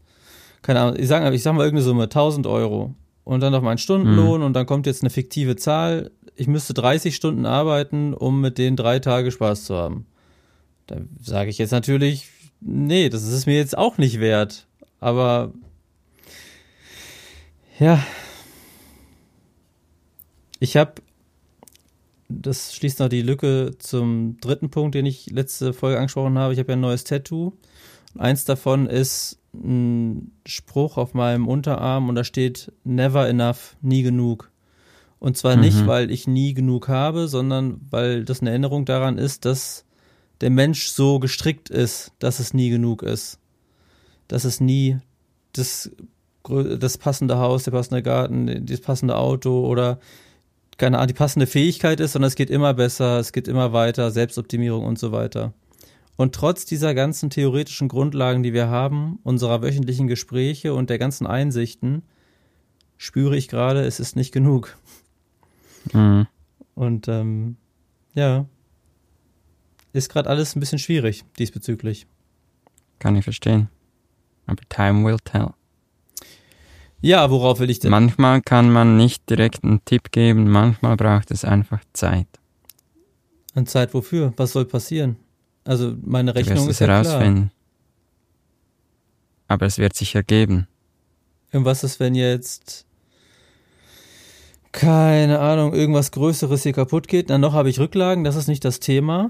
keine 0.62 0.82
Ahnung, 0.82 1.00
ich 1.00 1.08
sag, 1.08 1.34
ich 1.34 1.44
sag 1.44 1.54
mal 1.54 1.64
irgendeine 1.64 1.86
Summe, 1.86 2.04
1000 2.04 2.48
Euro. 2.48 2.96
Und 3.24 3.40
dann 3.40 3.54
noch 3.54 3.62
mein 3.62 3.78
Stundenlohn 3.78 4.42
und 4.42 4.54
dann 4.54 4.66
kommt 4.66 4.86
jetzt 4.86 5.02
eine 5.02 5.10
fiktive 5.10 5.56
Zahl. 5.56 6.12
Ich 6.36 6.48
müsste 6.48 6.74
30 6.74 7.16
Stunden 7.16 7.46
arbeiten, 7.46 8.14
um 8.14 8.42
mit 8.42 8.58
denen 8.58 8.76
drei 8.76 9.00
Tage 9.00 9.32
Spaß 9.32 9.66
zu 9.66 9.76
haben. 9.76 10.06
Da 10.88 10.98
sage 11.22 11.50
ich 11.50 11.58
jetzt 11.58 11.72
natürlich, 11.72 12.30
nee, 12.60 13.08
das 13.08 13.24
ist 13.24 13.32
es 13.32 13.46
mir 13.46 13.56
jetzt 13.56 13.78
auch 13.78 13.98
nicht 13.98 14.20
wert. 14.20 14.68
Aber 15.00 15.54
ja, 17.80 18.04
ich 20.64 20.78
habe, 20.78 20.94
das 22.30 22.74
schließt 22.74 23.00
noch 23.00 23.10
die 23.10 23.22
Lücke 23.22 23.72
zum 23.80 24.38
dritten 24.40 24.70
Punkt, 24.70 24.96
den 24.96 25.06
ich 25.06 25.30
letzte 25.30 25.74
Folge 25.74 25.98
angesprochen 25.98 26.38
habe. 26.40 26.54
Ich 26.54 26.60
habe 26.60 26.72
ja 26.72 26.78
ein 26.78 26.82
neues 26.82 27.04
Tattoo. 27.04 27.52
Eins 28.18 28.46
davon 28.46 28.88
ist 28.88 29.40
ein 29.54 30.32
Spruch 30.46 30.98
auf 30.98 31.14
meinem 31.14 31.48
Unterarm 31.50 32.08
und 32.08 32.16
da 32.16 32.24
steht 32.24 32.72
Never 32.86 33.28
enough, 33.28 33.76
nie 33.82 34.04
genug. 34.04 34.52
Und 35.20 35.38
zwar 35.38 35.58
nicht, 35.58 35.82
Mhm. 35.82 35.88
weil 35.88 36.12
ich 36.12 36.28
nie 36.28 36.54
genug 36.54 36.88
habe, 36.88 37.28
sondern 37.28 37.82
weil 37.90 38.24
das 38.24 38.40
eine 38.40 38.52
Erinnerung 38.52 38.86
daran 38.86 39.18
ist, 39.18 39.44
dass 39.46 39.86
der 40.42 40.50
Mensch 40.50 40.88
so 40.88 41.20
gestrickt 41.20 41.70
ist, 41.70 42.14
dass 42.20 42.40
es 42.40 42.54
nie 42.54 42.70
genug 42.70 43.04
ist. 43.04 43.38
Dass 44.30 44.46
es 44.46 44.60
nie 44.62 44.98
das, 45.54 45.92
das 46.80 46.98
passende 46.98 47.38
Haus, 47.38 47.64
der 47.64 47.72
passende 47.72 48.02
Garten, 48.02 48.66
das 48.66 48.80
passende 48.82 49.18
Auto 49.18 49.66
oder 49.68 50.00
keine 50.78 50.98
Ahnung, 50.98 51.08
die 51.08 51.14
passende 51.14 51.48
Fähigkeit 51.48 52.00
ist, 52.00 52.14
sondern 52.14 52.28
es 52.28 52.36
geht 52.36 52.50
immer 52.50 52.74
besser, 52.74 53.20
es 53.20 53.32
geht 53.32 53.48
immer 53.48 53.74
weiter, 53.74 54.12
Selbstoptimierung 54.12 54.86
und 54.86 55.00
so 55.00 55.12
weiter. 55.12 55.54
Und 56.16 56.36
trotz 56.36 56.66
dieser 56.66 56.94
ganzen 56.94 57.30
theoretischen 57.30 57.88
Grundlagen, 57.88 58.44
die 58.44 58.54
wir 58.54 58.68
haben, 58.68 59.20
unserer 59.24 59.62
wöchentlichen 59.62 60.08
Gespräche 60.08 60.74
und 60.74 60.90
der 60.90 61.00
ganzen 61.00 61.26
Einsichten, 61.26 62.04
spüre 62.98 63.36
ich 63.36 63.48
gerade, 63.48 63.82
es 63.82 64.00
ist 64.00 64.16
nicht 64.16 64.32
genug. 64.32 64.78
Mhm. 65.92 66.28
Und 66.76 67.08
ähm, 67.08 67.58
ja, 68.14 68.46
ist 69.92 70.10
gerade 70.10 70.30
alles 70.30 70.56
ein 70.56 70.60
bisschen 70.60 70.80
schwierig 70.80 71.24
diesbezüglich. 71.38 72.08
Kann 73.00 73.16
ich 73.16 73.24
verstehen. 73.24 73.70
Aber 74.46 74.62
time 74.70 75.06
will 75.06 75.18
tell. 75.24 75.54
Ja, 77.04 77.30
worauf 77.30 77.60
will 77.60 77.70
ich 77.70 77.80
denn? 77.80 77.92
Manchmal 77.92 78.42
kann 78.42 78.72
man 78.72 78.96
nicht 78.96 79.30
direkt 79.30 79.66
einen 79.66 79.84
Tipp 79.84 80.14
geben, 80.14 80.50
manchmal 80.50 80.96
braucht 80.96 81.32
es 81.32 81.44
einfach 81.44 81.82
Zeit. 81.92 82.28
An 83.54 83.68
Zeit 83.68 83.94
wofür? 83.94 84.34
Was 84.38 84.54
soll 84.54 84.64
passieren? 84.64 85.18
Also 85.66 85.96
meine 86.02 86.32
Du 86.32 86.40
wirst 86.40 86.50
Rechnung 86.50 86.66
es 86.70 86.72
ist 86.72 86.80
ja 86.80 86.88
klar. 86.88 87.04
herausfinden. 87.04 87.52
Aber 89.50 89.66
es 89.66 89.80
wird 89.80 89.96
sich 89.98 90.16
ergeben. 90.16 90.68
Und 91.52 91.66
was 91.66 91.84
ist, 91.84 92.00
wenn 92.00 92.16
jetzt 92.16 92.86
keine 94.72 95.40
Ahnung, 95.40 95.74
irgendwas 95.74 96.12
Größeres 96.12 96.64
hier 96.64 96.72
kaputt 96.72 97.10
geht? 97.10 97.28
Na, 97.28 97.38
noch 97.38 97.52
habe 97.52 97.70
ich 97.70 97.82
Rücklagen, 97.82 98.24
das 98.24 98.38
ist 98.38 98.48
nicht 98.48 98.64
das 98.64 98.80
Thema. 98.80 99.30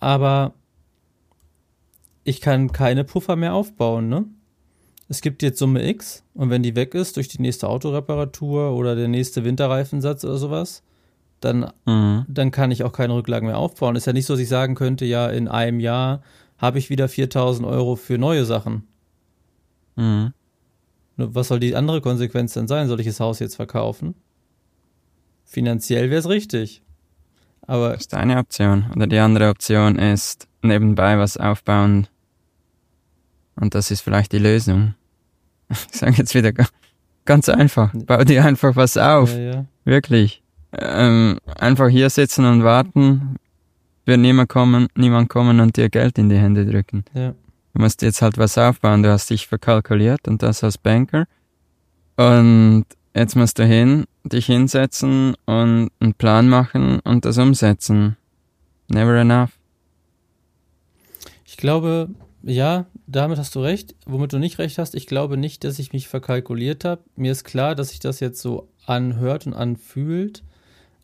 Aber 0.00 0.54
ich 2.24 2.40
kann 2.40 2.72
keine 2.72 3.04
Puffer 3.04 3.36
mehr 3.36 3.54
aufbauen, 3.54 4.08
ne? 4.08 4.24
Es 5.08 5.20
gibt 5.20 5.42
jetzt 5.42 5.58
Summe 5.58 5.86
X 5.88 6.24
und 6.34 6.50
wenn 6.50 6.62
die 6.62 6.76
weg 6.76 6.94
ist 6.94 7.16
durch 7.16 7.28
die 7.28 7.40
nächste 7.42 7.68
Autoreparatur 7.68 8.72
oder 8.72 8.96
der 8.96 9.08
nächste 9.08 9.44
Winterreifensatz 9.44 10.24
oder 10.24 10.38
sowas, 10.38 10.82
dann, 11.40 11.70
Mhm. 11.86 12.24
dann 12.28 12.50
kann 12.50 12.70
ich 12.70 12.84
auch 12.84 12.92
keine 12.92 13.14
Rücklagen 13.14 13.46
mehr 13.46 13.58
aufbauen. 13.58 13.96
Ist 13.96 14.06
ja 14.06 14.12
nicht 14.14 14.26
so, 14.26 14.32
dass 14.34 14.40
ich 14.40 14.48
sagen 14.48 14.74
könnte, 14.74 15.04
ja, 15.04 15.28
in 15.28 15.46
einem 15.48 15.78
Jahr 15.80 16.22
habe 16.58 16.78
ich 16.78 16.88
wieder 16.88 17.08
4000 17.08 17.66
Euro 17.66 17.96
für 17.96 18.16
neue 18.16 18.44
Sachen. 18.44 18.86
Mhm. 19.96 20.32
Was 21.16 21.48
soll 21.48 21.60
die 21.60 21.76
andere 21.76 22.00
Konsequenz 22.00 22.54
denn 22.54 22.66
sein? 22.66 22.88
Soll 22.88 23.00
ich 23.00 23.06
das 23.06 23.20
Haus 23.20 23.38
jetzt 23.38 23.56
verkaufen? 23.56 24.14
Finanziell 25.44 26.10
wäre 26.10 26.20
es 26.20 26.28
richtig. 26.28 26.82
Aber 27.66 27.90
Das 27.90 28.02
ist 28.02 28.14
eine 28.14 28.38
Option. 28.38 28.90
Oder 28.94 29.06
die 29.06 29.18
andere 29.18 29.48
Option 29.50 29.96
ist 29.98 30.48
nebenbei 30.62 31.18
was 31.18 31.36
aufbauen. 31.36 32.08
Und 33.56 33.74
das 33.74 33.90
ist 33.90 34.00
vielleicht 34.00 34.32
die 34.32 34.38
Lösung. 34.38 34.94
Ich 35.70 35.98
sage 35.98 36.14
jetzt 36.18 36.34
wieder 36.34 36.52
ga- 36.52 36.66
ganz 37.24 37.48
einfach. 37.48 37.90
Bau 37.94 38.22
dir 38.24 38.44
einfach 38.44 38.76
was 38.76 38.96
auf. 38.96 39.32
ja, 39.32 39.38
ja. 39.40 39.64
Wirklich. 39.84 40.42
Ähm, 40.72 41.38
einfach 41.58 41.88
hier 41.88 42.10
sitzen 42.10 42.44
und 42.44 42.64
warten. 42.64 43.36
Wird 44.04 44.20
niemand 44.20 44.50
kommen, 44.50 44.88
niemand 44.94 45.30
kommen 45.30 45.60
und 45.60 45.76
dir 45.76 45.88
Geld 45.88 46.18
in 46.18 46.28
die 46.28 46.36
Hände 46.36 46.66
drücken. 46.66 47.04
Ja. 47.14 47.30
Du 47.72 47.80
musst 47.82 48.02
jetzt 48.02 48.20
halt 48.22 48.36
was 48.38 48.58
aufbauen. 48.58 49.02
Du 49.02 49.10
hast 49.10 49.30
dich 49.30 49.46
verkalkuliert 49.46 50.28
und 50.28 50.42
das 50.42 50.62
als 50.62 50.76
Banker. 50.78 51.26
Und 52.16 52.84
jetzt 53.14 53.34
musst 53.36 53.58
du 53.58 53.64
hin, 53.64 54.04
dich 54.24 54.46
hinsetzen 54.46 55.34
und 55.46 55.90
einen 56.00 56.14
Plan 56.14 56.48
machen 56.48 57.00
und 57.00 57.24
das 57.24 57.38
umsetzen. 57.38 58.16
Never 58.88 59.16
enough. 59.16 59.50
Ich 61.46 61.56
glaube, 61.56 62.10
ja, 62.42 62.84
damit 63.06 63.38
hast 63.38 63.54
du 63.54 63.60
recht. 63.60 63.94
Womit 64.06 64.32
du 64.32 64.38
nicht 64.38 64.58
recht 64.58 64.78
hast, 64.78 64.94
ich 64.94 65.06
glaube 65.06 65.36
nicht, 65.36 65.64
dass 65.64 65.78
ich 65.78 65.92
mich 65.92 66.08
verkalkuliert 66.08 66.84
habe. 66.84 67.02
Mir 67.16 67.32
ist 67.32 67.44
klar, 67.44 67.74
dass 67.74 67.90
sich 67.90 68.00
das 68.00 68.20
jetzt 68.20 68.40
so 68.40 68.68
anhört 68.86 69.46
und 69.46 69.54
anfühlt. 69.54 70.42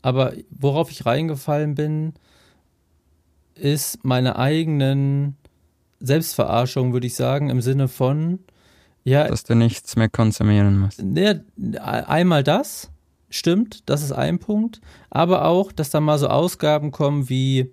Aber 0.02 0.32
worauf 0.50 0.90
ich 0.90 1.04
reingefallen 1.04 1.74
bin, 1.74 2.14
ist 3.54 4.04
meine 4.04 4.36
eigenen 4.36 5.36
Selbstverarschung, 6.00 6.92
würde 6.92 7.06
ich 7.06 7.14
sagen, 7.14 7.50
im 7.50 7.60
Sinne 7.60 7.88
von, 7.88 8.40
ja, 9.04 9.26
Dass 9.26 9.44
du 9.44 9.54
nichts 9.54 9.96
mehr 9.96 10.08
konsumieren 10.08 10.78
musst. 10.78 11.02
Ne, 11.02 11.44
einmal 11.82 12.44
das, 12.44 12.90
stimmt, 13.30 13.88
das 13.88 14.02
ist 14.02 14.12
ein 14.12 14.38
Punkt, 14.38 14.80
aber 15.08 15.46
auch, 15.46 15.72
dass 15.72 15.90
da 15.90 16.00
mal 16.00 16.18
so 16.18 16.28
Ausgaben 16.28 16.90
kommen 16.90 17.28
wie, 17.28 17.72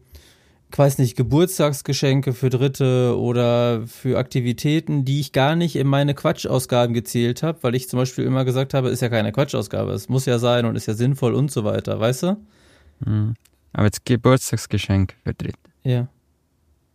ich 0.69 0.77
weiß 0.77 0.97
nicht, 0.97 1.15
Geburtstagsgeschenke 1.15 2.33
für 2.33 2.49
Dritte 2.49 3.17
oder 3.17 3.87
für 3.87 4.17
Aktivitäten, 4.17 5.05
die 5.05 5.21
ich 5.21 5.31
gar 5.31 5.55
nicht 5.55 5.75
in 5.75 5.87
meine 5.87 6.13
Quatschausgaben 6.13 6.93
gezählt 6.93 7.41
habe, 7.41 7.59
weil 7.61 7.75
ich 7.75 7.87
zum 7.87 7.99
Beispiel 7.99 8.25
immer 8.25 8.43
gesagt 8.43 8.73
habe, 8.73 8.89
ist 8.89 9.01
ja 9.01 9.09
keine 9.09 9.31
Quatschausgabe, 9.31 9.91
es 9.91 10.09
muss 10.09 10.25
ja 10.25 10.39
sein 10.39 10.65
und 10.65 10.75
ist 10.75 10.87
ja 10.87 10.93
sinnvoll 10.93 11.33
und 11.33 11.51
so 11.51 11.63
weiter, 11.63 11.99
weißt 11.99 12.23
du? 12.23 12.37
Mhm. 13.05 13.35
Aber 13.71 13.85
jetzt 13.85 14.05
Geburtstagsgeschenk 14.05 15.15
für 15.23 15.33
Dritte. 15.33 15.57
Ja. 15.83 16.07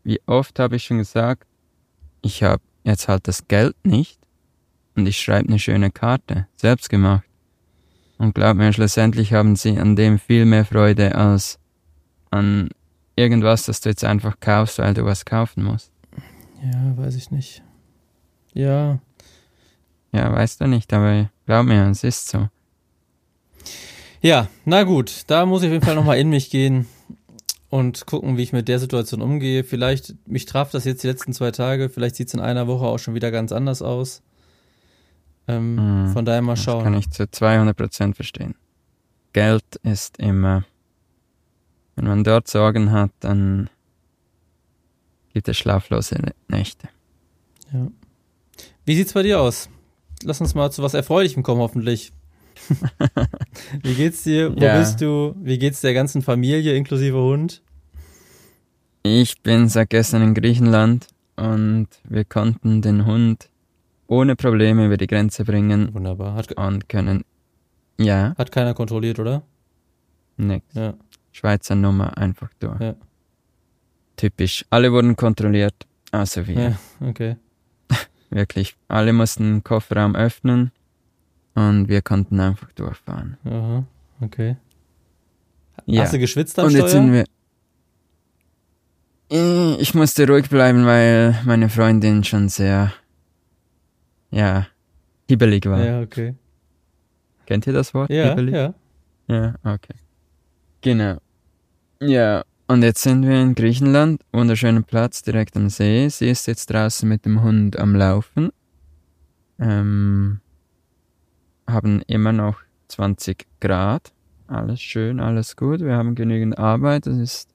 Wie 0.04 0.20
oft 0.26 0.58
habe 0.58 0.76
ich 0.76 0.84
schon 0.84 0.98
gesagt, 0.98 1.46
ich 2.20 2.42
habe 2.42 2.62
jetzt 2.84 3.08
halt 3.08 3.26
das 3.26 3.48
Geld 3.48 3.76
nicht 3.84 4.18
und 4.96 5.06
ich 5.06 5.18
schreibe 5.18 5.48
eine 5.48 5.58
schöne 5.58 5.90
Karte, 5.90 6.46
selbst 6.56 6.90
gemacht. 6.90 7.24
Und 8.18 8.34
glaub 8.34 8.56
mir, 8.56 8.72
schlussendlich 8.72 9.32
haben 9.32 9.56
sie 9.56 9.78
an 9.78 9.96
dem 9.96 10.18
viel 10.18 10.44
mehr 10.44 10.64
Freude 10.64 11.14
als 11.14 11.58
an 12.30 12.68
irgendwas, 13.16 13.64
das 13.64 13.80
du 13.80 13.88
jetzt 13.90 14.04
einfach 14.04 14.38
kaufst, 14.40 14.78
weil 14.78 14.94
du 14.94 15.04
was 15.04 15.24
kaufen 15.24 15.64
musst. 15.64 15.90
Ja, 16.62 16.96
weiß 16.96 17.14
ich 17.16 17.30
nicht. 17.30 17.62
Ja, 18.54 18.98
Ja, 20.12 20.30
weißt 20.32 20.60
du 20.60 20.66
nicht, 20.66 20.92
aber 20.92 21.30
glaub 21.46 21.66
mir, 21.66 21.88
es 21.88 22.04
ist 22.04 22.28
so. 22.28 22.48
Ja, 24.20 24.48
na 24.64 24.84
gut, 24.84 25.24
da 25.26 25.46
muss 25.46 25.62
ich 25.62 25.68
auf 25.68 25.72
jeden 25.72 25.84
Fall 25.84 25.94
nochmal 25.96 26.18
in 26.18 26.28
mich 26.28 26.50
gehen 26.50 26.86
und 27.70 28.06
gucken, 28.06 28.36
wie 28.36 28.42
ich 28.42 28.52
mit 28.52 28.68
der 28.68 28.78
Situation 28.78 29.22
umgehe. 29.22 29.64
Vielleicht, 29.64 30.14
mich 30.28 30.44
traf 30.46 30.70
das 30.70 30.84
jetzt 30.84 31.02
die 31.02 31.08
letzten 31.08 31.32
zwei 31.32 31.50
Tage, 31.50 31.88
vielleicht 31.88 32.16
sieht 32.16 32.28
es 32.28 32.34
in 32.34 32.40
einer 32.40 32.66
Woche 32.66 32.84
auch 32.84 32.98
schon 32.98 33.14
wieder 33.14 33.30
ganz 33.30 33.50
anders 33.52 33.82
aus. 33.82 34.22
Ähm, 35.48 35.74
Mhm. 36.04 36.12
Von 36.12 36.24
daher 36.24 36.42
mal 36.42 36.54
Das 36.54 36.64
kann 36.66 36.82
schauen. 36.82 36.94
ich 36.94 37.10
zu 37.10 37.24
200% 37.24 38.14
verstehen. 38.14 38.54
Geld 39.32 39.64
ist 39.82 40.18
immer, 40.18 40.64
wenn 41.96 42.06
man 42.06 42.24
dort 42.24 42.48
Sorgen 42.48 42.90
hat, 42.92 43.10
dann 43.20 43.68
gibt 45.32 45.48
es 45.48 45.56
schlaflose 45.56 46.16
Nächte. 46.48 46.88
Ja. 47.72 47.86
Wie 48.84 48.94
sieht's 48.96 49.12
bei 49.12 49.22
dir 49.22 49.40
aus? 49.40 49.68
Lass 50.24 50.40
uns 50.40 50.54
mal 50.54 50.70
zu 50.70 50.82
was 50.82 50.94
Erfreulichem 50.94 51.42
kommen, 51.42 51.60
hoffentlich. 51.60 52.12
wie 53.82 53.94
geht's 53.94 54.22
dir? 54.24 54.54
Wo 54.54 54.60
Ja. 54.64 54.78
bist 54.78 55.00
du? 55.00 55.34
Wie 55.42 55.58
geht's 55.58 55.80
der 55.80 55.94
ganzen 55.94 56.22
Familie 56.22 56.74
inklusive 56.76 57.16
Hund? 57.16 57.62
Ich 59.02 59.40
bin 59.42 59.68
seit 59.68 59.90
gestern 59.90 60.22
in 60.22 60.34
Griechenland 60.34 61.08
und 61.36 61.88
wir 62.04 62.24
konnten 62.24 62.82
den 62.82 63.04
Hund 63.06 63.48
ohne 64.06 64.36
Probleme 64.36 64.86
über 64.86 64.96
die 64.96 65.06
Grenze 65.06 65.44
bringen 65.44 65.92
Wunderbar. 65.94 66.34
Hat, 66.34 66.52
und 66.52 66.88
können, 66.88 67.24
ja, 67.98 68.34
hat 68.36 68.52
keiner 68.52 68.74
kontrolliert, 68.74 69.18
oder? 69.18 69.42
nix. 70.36 70.64
Ja. 70.74 70.94
Schweizer 71.32 71.74
Nummer 71.74 72.16
einfach 72.18 72.50
durch. 72.60 72.80
Ja. 72.80 72.94
Typisch. 74.16 74.64
Alle 74.70 74.92
wurden 74.92 75.16
kontrolliert, 75.16 75.74
außer 76.12 76.46
wir. 76.46 76.60
Ja, 76.60 76.78
okay. 77.00 77.36
Wirklich. 78.30 78.76
Alle 78.88 79.12
mussten 79.12 79.44
den 79.44 79.64
Kofferraum 79.64 80.14
öffnen 80.14 80.70
und 81.54 81.88
wir 81.88 82.02
konnten 82.02 82.38
einfach 82.40 82.70
durchfahren. 82.72 83.36
Aha, 83.44 83.84
okay. 84.20 84.56
Ja. 85.86 86.02
Hast 86.02 86.12
du 86.12 86.18
geschwitzt 86.18 86.58
am 86.58 86.66
Und 86.66 86.72
jetzt 86.72 86.90
Steuer? 86.90 87.02
sind 87.02 87.12
wir. 87.12 87.24
Äh, 89.30 89.76
Ich 89.80 89.94
musste 89.94 90.26
ruhig 90.28 90.48
bleiben, 90.48 90.84
weil 90.86 91.36
meine 91.44 91.68
Freundin 91.68 92.22
schon 92.24 92.48
sehr, 92.48 92.92
ja, 94.30 94.66
hibbelig 95.28 95.64
war. 95.66 95.82
ja, 95.84 96.00
okay. 96.02 96.34
Kennt 97.46 97.66
ihr 97.66 97.72
das 97.72 97.92
Wort? 97.94 98.10
Ja, 98.10 98.28
hibbelig? 98.30 98.54
ja. 98.54 98.74
Ja, 99.28 99.54
okay. 99.64 99.94
Genau. 100.82 101.18
Ja, 102.00 102.44
und 102.66 102.82
jetzt 102.82 103.02
sind 103.02 103.26
wir 103.26 103.40
in 103.40 103.54
Griechenland, 103.54 104.22
wunderschöner 104.32 104.82
Platz 104.82 105.22
direkt 105.22 105.56
am 105.56 105.68
See. 105.68 106.08
Sie 106.08 106.28
ist 106.28 106.46
jetzt 106.46 106.70
draußen 106.70 107.08
mit 107.08 107.24
dem 107.24 107.42
Hund 107.42 107.78
am 107.78 107.94
Laufen. 107.94 108.50
Ähm, 109.58 110.40
haben 111.68 112.02
immer 112.06 112.32
noch 112.32 112.60
20 112.88 113.46
Grad. 113.60 114.12
Alles 114.48 114.80
schön, 114.80 115.20
alles 115.20 115.56
gut. 115.56 115.80
Wir 115.80 115.96
haben 115.96 116.14
genügend 116.14 116.58
Arbeit. 116.58 117.06
Es 117.06 117.18
ist 117.18 117.48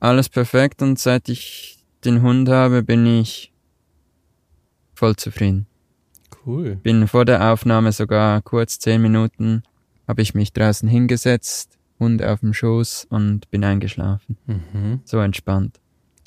alles 0.00 0.28
perfekt 0.28 0.80
und 0.80 0.98
seit 0.98 1.28
ich 1.28 1.84
den 2.04 2.22
Hund 2.22 2.48
habe, 2.48 2.82
bin 2.82 3.04
ich 3.06 3.52
voll 4.94 5.16
zufrieden. 5.16 5.66
Cool. 6.44 6.76
Bin 6.76 7.08
vor 7.08 7.24
der 7.24 7.52
Aufnahme 7.52 7.92
sogar 7.92 8.40
kurz 8.42 8.78
10 8.78 9.02
Minuten, 9.02 9.62
habe 10.06 10.22
ich 10.22 10.34
mich 10.34 10.52
draußen 10.52 10.88
hingesetzt, 10.88 11.75
Hund 11.98 12.22
auf 12.22 12.40
dem 12.40 12.52
Schoß 12.52 13.06
und 13.10 13.50
bin 13.50 13.64
eingeschlafen. 13.64 14.36
Mhm. 14.46 15.00
So 15.04 15.18
entspannt. 15.18 15.80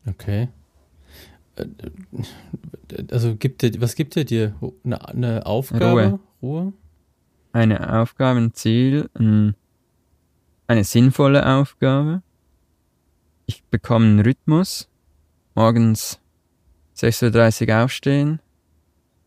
Okay. 0.07 0.49
Äh, 1.55 1.65
Also 3.11 3.35
gibt 3.35 3.63
er, 3.63 3.79
was 3.81 3.95
gibt 3.95 4.17
er 4.17 4.23
dir? 4.23 4.55
Eine, 4.83 5.07
eine 5.07 5.45
Aufgabe? 5.45 5.85
Ruhe. 5.85 6.19
Ruhe? 6.41 6.73
Eine 7.51 7.99
Aufgabe, 8.01 8.39
ein 8.39 8.53
Ziel, 8.53 9.09
ein, 9.13 9.55
eine 10.67 10.83
sinnvolle 10.83 11.45
Aufgabe. 11.45 12.21
Ich 13.47 13.63
bekomme 13.65 14.05
einen 14.05 14.19
Rhythmus. 14.19 14.87
Morgens 15.55 16.19
6.30 16.95 17.67
Uhr 17.69 17.83
aufstehen, 17.83 18.39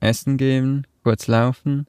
Essen 0.00 0.36
geben, 0.36 0.86
kurz 1.02 1.26
laufen. 1.26 1.86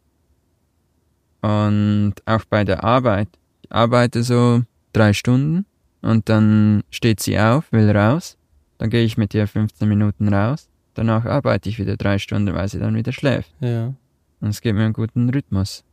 Und 1.42 2.16
auch 2.26 2.46
bei 2.46 2.64
der 2.64 2.84
Arbeit. 2.84 3.28
Ich 3.64 3.72
arbeite 3.72 4.24
so 4.24 4.62
drei 4.94 5.14
Stunden 5.14 5.66
und 6.02 6.30
dann 6.30 6.84
steht 6.90 7.20
sie 7.20 7.40
auf, 7.40 7.72
will 7.72 7.90
raus. 7.92 8.38
Dann 8.78 8.90
gehe 8.90 9.04
ich 9.04 9.18
mit 9.18 9.34
ihr 9.34 9.48
15 9.48 9.88
Minuten 9.88 10.34
raus. 10.34 10.70
Danach 10.94 11.26
arbeite 11.26 11.70
ich 11.70 11.80
wieder 11.80 11.98
drei 11.98 12.20
Stunden, 12.20 12.54
weil 12.54 12.68
sie 12.68 12.80
dann 12.80 12.96
wieder 12.96 13.12
schläft. 13.12 13.52
Ja, 13.60 13.94
Und 14.42 14.50
es 14.50 14.62
gibt 14.62 14.78
mir 14.78 14.84
einen 14.84 14.94
guten 14.94 15.30
Rhythmus. 15.30 15.84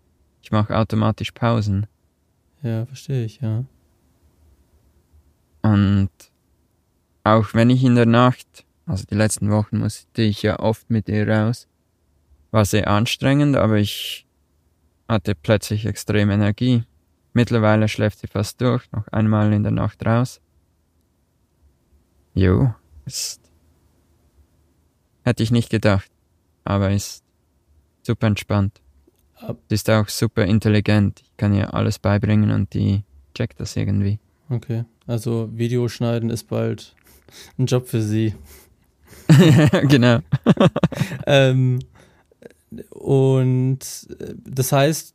Ich 0.43 0.51
mache 0.51 0.77
automatisch 0.77 1.33
Pausen. 1.33 1.87
ja, 2.63 2.85
verstehe 2.87 3.25
ich, 3.25 3.41
ja. 3.41 3.65
Und 5.63 6.11
auch 7.25 7.55
wenn 7.55 7.71
ich 7.71 7.85
in 7.85 7.95
der 7.95 8.07
Nacht, 8.07 8.65
also 8.87 9.05
die 9.09 9.15
letzten 9.15 9.51
Wochen 9.51 9.79
musste 9.79 10.23
ich 10.23 10.43
ja 10.43 10.59
oft 10.59 10.91
mit 10.91 11.09
ihr 11.09 11.29
raus, 11.29 11.69
war 12.51 12.65
sehr 12.65 12.89
anstrengend, 12.89 13.57
aber 13.57 13.77
ich 13.77 14.27
hatte 15.09 15.35
plötzlich 15.35 15.87
extrem 15.87 16.31
Energie. 16.31 16.83
Mittlerweile 17.33 17.89
schläft 17.89 18.19
sie 18.19 18.27
fast 18.27 18.61
durch, 18.61 18.91
noch 18.93 19.07
einmal 19.09 19.53
in 19.53 19.63
der 19.63 19.73
Nacht 19.73 20.05
raus. 20.05 20.41
Jo, 22.35 22.75
ist. 23.07 23.41
Hätte 25.23 25.43
ich 25.43 25.51
nicht 25.51 25.71
gedacht, 25.71 26.11
aber 26.65 26.91
ist 26.91 27.23
super 28.03 28.27
entspannt. 28.27 28.81
Die 29.71 29.75
ist 29.75 29.89
auch 29.91 30.09
super 30.09 30.45
intelligent. 30.45 31.21
Ich 31.23 31.37
kann 31.37 31.55
ihr 31.55 31.73
alles 31.73 31.99
beibringen 31.99 32.51
und 32.51 32.75
die 32.75 33.05
checkt 33.35 33.61
das 33.61 33.77
irgendwie. 33.77 34.19
Okay. 34.49 34.85
Also 35.07 35.49
Videoschneiden 35.53 36.31
ist 36.31 36.49
bald 36.49 36.95
ein 37.59 37.67
Job 37.67 37.89
für 37.89 38.03
sie. 38.03 38.35
genau. 39.89 40.21
Ähm, 41.27 41.81
und 42.91 43.79
äh, 44.19 44.35
das 44.37 44.73
heißt, 44.73 45.15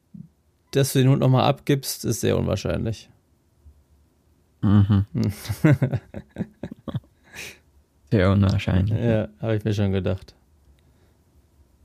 dass 0.76 0.94
du 0.94 1.00
den 1.00 1.10
Hund 1.10 1.20
nochmal 1.20 1.44
abgibst, 1.44 2.06
ist 2.06 2.22
sehr 2.22 2.38
unwahrscheinlich. 2.38 3.10
Mhm. 4.62 5.06
Hm. 5.14 5.32
Sehr 8.12 8.32
unwahrscheinlich. 8.32 8.98
Ja, 8.98 9.28
habe 9.42 9.58
ich 9.58 9.66
mir 9.66 9.74
schon 9.74 9.92
gedacht. 9.92 10.36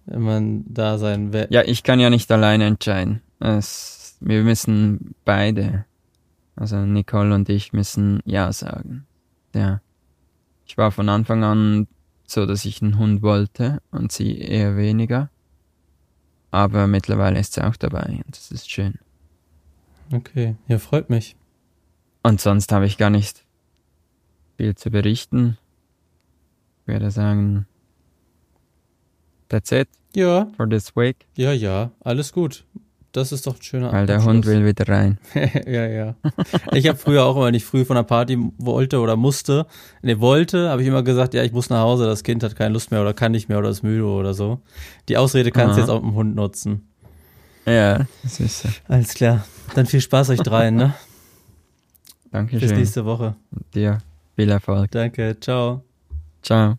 Wenn 0.07 0.23
man 0.23 0.65
da 0.69 0.99
sein 0.99 1.33
will. 1.33 1.47
Ja, 1.51 1.63
ich 1.63 1.83
kann 1.83 1.99
ja 1.99 2.11
nicht 2.11 2.31
alleine 2.31 2.67
entscheiden. 2.67 3.21
Es, 3.41 4.17
wir 4.21 4.43
müssen 4.43 5.15
beide, 5.25 5.87
also 6.57 6.77
Nicole 6.77 7.35
und 7.35 7.49
ich, 7.49 7.73
müssen 7.73 8.21
Ja 8.25 8.53
sagen. 8.53 9.07
Ja. 9.55 9.81
Ich 10.67 10.79
war 10.79 10.93
von 10.93 11.09
Anfang 11.09 11.43
an 11.43 11.89
so, 12.27 12.47
dass 12.47 12.65
ich 12.65 12.81
einen 12.81 12.99
Hund 12.99 13.23
wollte 13.23 13.83
und 13.91 14.13
sie 14.13 14.39
eher 14.39 14.77
weniger. 14.77 15.31
Aber 16.51 16.87
mittlerweile 16.87 17.39
ist 17.39 17.55
sie 17.55 17.65
auch 17.65 17.77
dabei 17.77 18.21
und 18.25 18.37
das 18.37 18.51
ist 18.51 18.71
schön. 18.71 18.95
Okay, 20.13 20.57
ja, 20.67 20.79
freut 20.79 21.09
mich. 21.11 21.37
Und 22.23 22.41
sonst 22.41 22.73
habe 22.73 22.87
ich 22.87 22.99
gar 22.99 23.11
nicht 23.11 23.45
viel 24.57 24.75
zu 24.75 24.91
berichten. 24.91 25.57
Ich 26.83 26.93
würde 26.93 27.11
sagen, 27.11 27.67
that's 29.49 29.71
it 29.71 29.89
Ja, 30.15 30.49
for 30.57 30.69
this 30.69 30.97
week, 30.97 31.27
ja, 31.37 31.53
ja, 31.53 31.93
alles 32.01 32.33
gut. 32.33 32.65
Das 33.13 33.33
ist 33.33 33.47
doch 33.47 33.57
ein 33.57 33.63
schöner 33.63 33.93
weil 33.93 34.07
der 34.07 34.25
Hund 34.25 34.47
will 34.47 34.65
wieder 34.65 34.89
rein. 34.89 35.19
ja, 35.67 35.87
ja. 35.87 36.15
Ich 36.73 36.87
habe 36.87 36.97
früher 36.97 37.25
auch 37.25 37.35
immer, 37.35 37.47
wenn 37.47 37.55
ich 37.55 37.65
früh 37.65 37.85
von 37.85 37.97
der 37.97 38.05
Party 38.05 38.39
wollte 38.59 39.01
oder 39.01 39.17
musste, 39.17 39.67
ne, 40.03 40.21
wollte, 40.21 40.71
habe 40.71 40.83
ich 40.83 40.89
immer 40.89 41.03
gesagt, 41.03 41.35
ja, 41.35 41.43
ich 41.43 41.53
muss 41.53 41.71
nach 41.71 41.81
Hause, 41.81 42.07
das 42.07 42.23
Kind 42.23 42.45
hat 42.45 42.55
keine 42.55 42.73
Lust 42.73 42.93
mehr 42.93 43.01
oder 43.01 43.13
kann 43.13 43.33
nicht 43.33 43.49
mehr 43.49 43.59
oder 43.59 43.71
ist 43.71 43.83
müde 43.83 44.05
oder 44.05 44.33
so. 44.33 44.61
Die 45.09 45.17
Ausrede 45.17 45.51
kannst 45.51 45.77
du 45.77 45.81
jetzt 45.81 45.91
auch 45.91 46.01
mit 46.01 46.13
dem 46.13 46.15
Hund 46.15 46.37
nutzen. 46.37 46.89
Ja, 47.67 48.07
das 48.23 48.39
ist 48.39 48.63
so. 48.63 48.69
Alles 48.89 49.15
klar. 49.15 49.45
Dann 49.75 49.87
viel 49.87 50.01
Spaß 50.01 50.31
euch 50.31 50.41
dreien, 50.41 50.77
ne? 50.77 50.95
Bis 52.23 52.31
Dankeschön. 52.31 52.79
nächste 52.79 53.05
Woche. 53.05 53.35
Dir 53.75 53.99
viel 54.37 54.51
Erfolg. 54.51 54.91
Danke, 54.93 55.37
ciao. 55.41 55.83
Ciao. 56.43 56.79